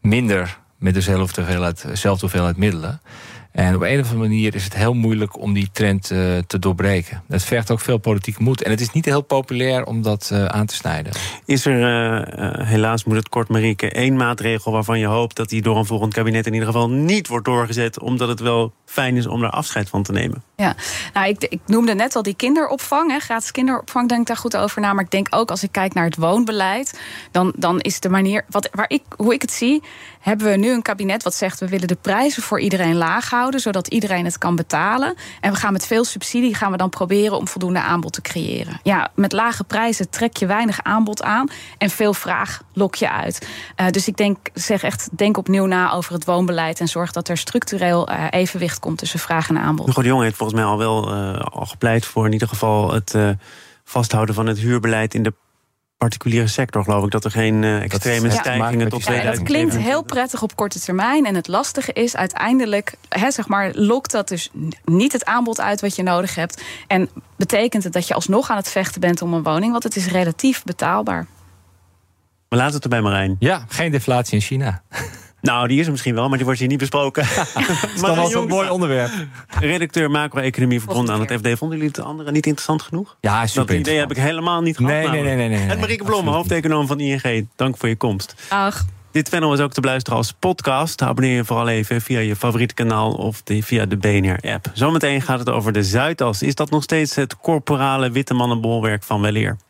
minder 0.01 0.57
met 0.77 0.93
dezelfde 0.93 1.41
hoeveelheid, 1.41 1.83
dezelfde 1.87 2.21
hoeveelheid 2.21 2.57
middelen. 2.57 3.01
En 3.51 3.75
op 3.75 3.81
een 3.81 3.99
of 3.99 4.11
andere 4.11 4.29
manier 4.29 4.55
is 4.55 4.63
het 4.63 4.75
heel 4.75 4.93
moeilijk 4.93 5.39
om 5.39 5.53
die 5.53 5.69
trend 5.71 6.11
uh, 6.11 6.37
te 6.47 6.59
doorbreken. 6.59 7.23
Het 7.27 7.43
vergt 7.43 7.71
ook 7.71 7.79
veel 7.79 7.97
politieke 7.97 8.43
moed. 8.43 8.63
En 8.63 8.71
het 8.71 8.81
is 8.81 8.91
niet 8.91 9.05
heel 9.05 9.21
populair 9.21 9.85
om 9.85 10.01
dat 10.01 10.29
uh, 10.33 10.45
aan 10.45 10.65
te 10.65 10.75
snijden. 10.75 11.11
Is 11.45 11.65
er, 11.65 11.79
uh, 11.79 12.67
helaas 12.67 13.03
moet 13.03 13.15
het 13.15 13.29
kort 13.29 13.49
Marieke, 13.49 13.91
één 13.91 14.15
maatregel 14.15 14.71
waarvan 14.71 14.99
je 14.99 15.05
hoopt 15.05 15.35
dat 15.35 15.49
die 15.49 15.61
door 15.61 15.77
een 15.77 15.85
volgend 15.85 16.13
kabinet 16.13 16.45
in 16.45 16.53
ieder 16.53 16.67
geval 16.67 16.89
niet 16.89 17.27
wordt 17.27 17.45
doorgezet, 17.45 17.99
omdat 17.99 18.27
het 18.27 18.39
wel 18.39 18.73
fijn 18.85 19.15
is 19.15 19.27
om 19.27 19.41
daar 19.41 19.49
afscheid 19.49 19.89
van 19.89 20.03
te 20.03 20.11
nemen? 20.11 20.43
Ja, 20.59 20.75
nou, 21.13 21.27
ik, 21.27 21.43
ik 21.43 21.59
noemde 21.65 21.93
net 21.95 22.15
al 22.15 22.23
die 22.23 22.33
kinderopvang, 22.33 23.11
hè, 23.11 23.19
gratis 23.19 23.51
kinderopvang, 23.51 24.09
denk 24.09 24.27
daar 24.27 24.37
goed 24.37 24.57
over 24.57 24.81
na. 24.81 24.93
Maar 24.93 25.03
ik 25.03 25.11
denk 25.11 25.27
ook 25.29 25.49
als 25.49 25.63
ik 25.63 25.71
kijk 25.71 25.93
naar 25.93 26.05
het 26.05 26.15
woonbeleid, 26.15 26.99
dan, 27.31 27.53
dan 27.55 27.79
is 27.79 27.99
de 27.99 28.09
manier, 28.09 28.45
wat, 28.49 28.69
waar 28.71 28.89
ik, 28.89 29.03
hoe 29.15 29.33
ik 29.33 29.41
het 29.41 29.51
zie, 29.51 29.83
hebben 30.19 30.51
we 30.51 30.57
nu 30.57 30.71
een 30.71 30.81
kabinet 30.81 31.23
wat 31.23 31.35
zegt 31.35 31.59
we 31.59 31.67
willen 31.67 31.87
de 31.87 31.97
prijzen 32.01 32.43
voor 32.43 32.59
iedereen 32.59 32.95
laag 32.95 33.29
houden, 33.29 33.59
zodat 33.59 33.87
iedereen 33.87 34.25
het 34.25 34.37
kan 34.37 34.55
betalen. 34.55 35.15
En 35.41 35.51
we 35.51 35.57
gaan 35.57 35.73
met 35.73 35.85
veel 35.85 36.03
subsidie 36.03 36.55
gaan 36.55 36.71
we 36.71 36.77
dan 36.77 36.89
proberen 36.89 37.37
om 37.37 37.47
voldoende 37.47 37.81
aanbod 37.81 38.13
te 38.13 38.21
creëren. 38.21 38.79
Ja, 38.83 39.11
met 39.15 39.31
lage 39.31 39.63
prijzen 39.63 40.09
trek 40.09 40.37
je 40.37 40.45
weinig 40.45 40.83
aanbod 40.83 41.23
aan 41.23 41.47
en 41.77 41.89
veel 41.89 42.13
vraag 42.13 42.61
lok 42.73 42.95
je 42.95 43.11
uit. 43.11 43.47
Uh, 43.77 43.87
dus 43.87 44.07
ik 44.07 44.17
denk, 44.17 44.37
zeg 44.53 44.83
echt, 44.83 45.09
denk 45.11 45.37
opnieuw 45.37 45.65
na 45.65 45.91
over 45.91 46.13
het 46.13 46.25
woonbeleid 46.25 46.79
en 46.79 46.87
zorg 46.87 47.11
dat 47.11 47.27
er 47.27 47.37
structureel 47.37 48.09
uh, 48.09 48.23
evenwicht 48.29 48.79
komt 48.79 48.97
tussen 48.97 49.19
vraag 49.19 49.49
en 49.49 49.57
aanbod. 49.57 49.85
Hugo 49.85 50.01
de 50.01 50.07
Jong 50.07 50.21
heeft 50.21 50.37
volgens 50.49 50.61
mij 50.61 50.63
al 50.63 50.77
wel 50.77 51.13
uh, 51.13 51.39
al 51.39 51.65
gepleit 51.65 52.05
voor 52.05 52.25
in 52.25 52.31
ieder 52.31 52.47
geval 52.47 52.93
het 52.93 53.15
vasthouden 53.83 54.35
van 54.35 54.47
het 54.47 54.59
huurbeleid 54.59 55.13
in 55.13 55.23
de 55.23 55.33
particuliere 55.99 56.47
sector, 56.47 56.83
geloof 56.83 57.03
ik, 57.03 57.11
dat 57.11 57.25
er 57.25 57.31
geen 57.31 57.63
uh, 57.63 57.81
extreme 57.81 58.29
stijgingen 58.29 58.79
ja, 58.79 58.87
tot 58.87 59.03
ja, 59.03 59.11
Het 59.11 59.43
klinkt 59.43 59.77
heel 59.77 60.03
prettig 60.03 60.41
op 60.41 60.55
korte 60.55 60.79
termijn. 60.79 61.25
En 61.25 61.35
het 61.35 61.47
lastige 61.47 61.93
is 61.93 62.15
uiteindelijk, 62.15 62.95
he, 63.09 63.31
zeg 63.31 63.47
maar, 63.47 63.71
lokt 63.73 64.11
dat 64.11 64.27
dus 64.27 64.49
niet 64.85 65.11
het 65.11 65.25
aanbod 65.25 65.61
uit 65.61 65.81
wat 65.81 65.95
je 65.95 66.03
nodig 66.03 66.35
hebt. 66.35 66.63
En 66.87 67.09
betekent 67.35 67.83
het 67.83 67.93
dat 67.93 68.07
je 68.07 68.13
alsnog 68.13 68.49
aan 68.49 68.57
het 68.57 68.69
vechten 68.69 69.01
bent 69.01 69.21
om 69.21 69.33
een 69.33 69.43
woning, 69.43 69.71
want 69.71 69.83
het 69.83 69.95
is 69.95 70.07
relatief 70.07 70.63
betaalbaar. 70.63 71.27
We 72.49 72.55
laten 72.55 72.73
het 72.73 72.83
erbij, 72.83 73.01
Marijn. 73.01 73.35
Ja, 73.39 73.65
geen 73.67 73.91
deflatie 73.91 74.33
in 74.33 74.41
China. 74.41 74.81
Nou, 75.41 75.67
die 75.67 75.79
is 75.79 75.85
er 75.85 75.91
misschien 75.91 76.15
wel, 76.15 76.27
maar 76.27 76.35
die 76.35 76.45
wordt 76.45 76.59
hier 76.59 76.69
niet 76.69 76.77
besproken. 76.77 77.25
dat 78.01 78.15
wel 78.15 78.27
zo'n 78.27 78.47
mooi 78.47 78.69
onderwerp. 78.69 79.11
Redacteur 79.59 80.11
macro-economie 80.11 80.79
verbonden 80.79 81.13
aan 81.13 81.19
het 81.19 81.31
FD. 81.31 81.57
Vonden 81.57 81.77
jullie 81.77 81.93
het 81.95 82.05
andere 82.05 82.31
niet 82.31 82.45
interessant 82.45 82.81
genoeg? 82.81 83.17
Ja, 83.21 83.47
super 83.47 83.67
Dat 83.67 83.87
idee 83.87 83.97
heb 83.97 84.11
ik 84.11 84.17
helemaal 84.17 84.61
niet 84.61 84.77
gehad. 84.77 84.91
Nee, 84.91 85.07
nee, 85.07 85.21
nee, 85.21 85.35
nee, 85.35 85.49
nee, 85.49 85.67
En 85.67 85.79
Marieke 85.79 86.03
Blom, 86.03 86.27
hoofdeconoom 86.27 86.87
van 86.87 86.99
ING. 86.99 87.47
Dank 87.55 87.77
voor 87.77 87.89
je 87.89 87.95
komst. 87.95 88.35
Ach. 88.49 88.85
Dit 89.11 89.29
panel 89.29 89.53
is 89.53 89.59
ook 89.59 89.73
te 89.73 89.81
beluisteren 89.81 90.17
als 90.17 90.31
podcast. 90.39 91.01
Abonneer 91.01 91.35
je 91.35 91.45
vooral 91.45 91.67
even 91.67 92.01
via 92.01 92.19
je 92.19 92.35
favoriete 92.35 92.73
kanaal 92.73 93.11
of 93.11 93.41
de, 93.43 93.63
via 93.63 93.85
de 93.85 93.97
BNR-app. 93.97 94.71
Zometeen 94.73 95.21
gaat 95.21 95.39
het 95.39 95.49
over 95.49 95.71
de 95.71 95.83
Zuidas. 95.83 96.41
Is 96.41 96.55
dat 96.55 96.69
nog 96.69 96.83
steeds 96.83 97.15
het 97.15 97.37
corporale 97.37 98.11
witte 98.11 98.33
mannenbolwerk 98.33 99.03
van 99.03 99.21
weleer? 99.21 99.57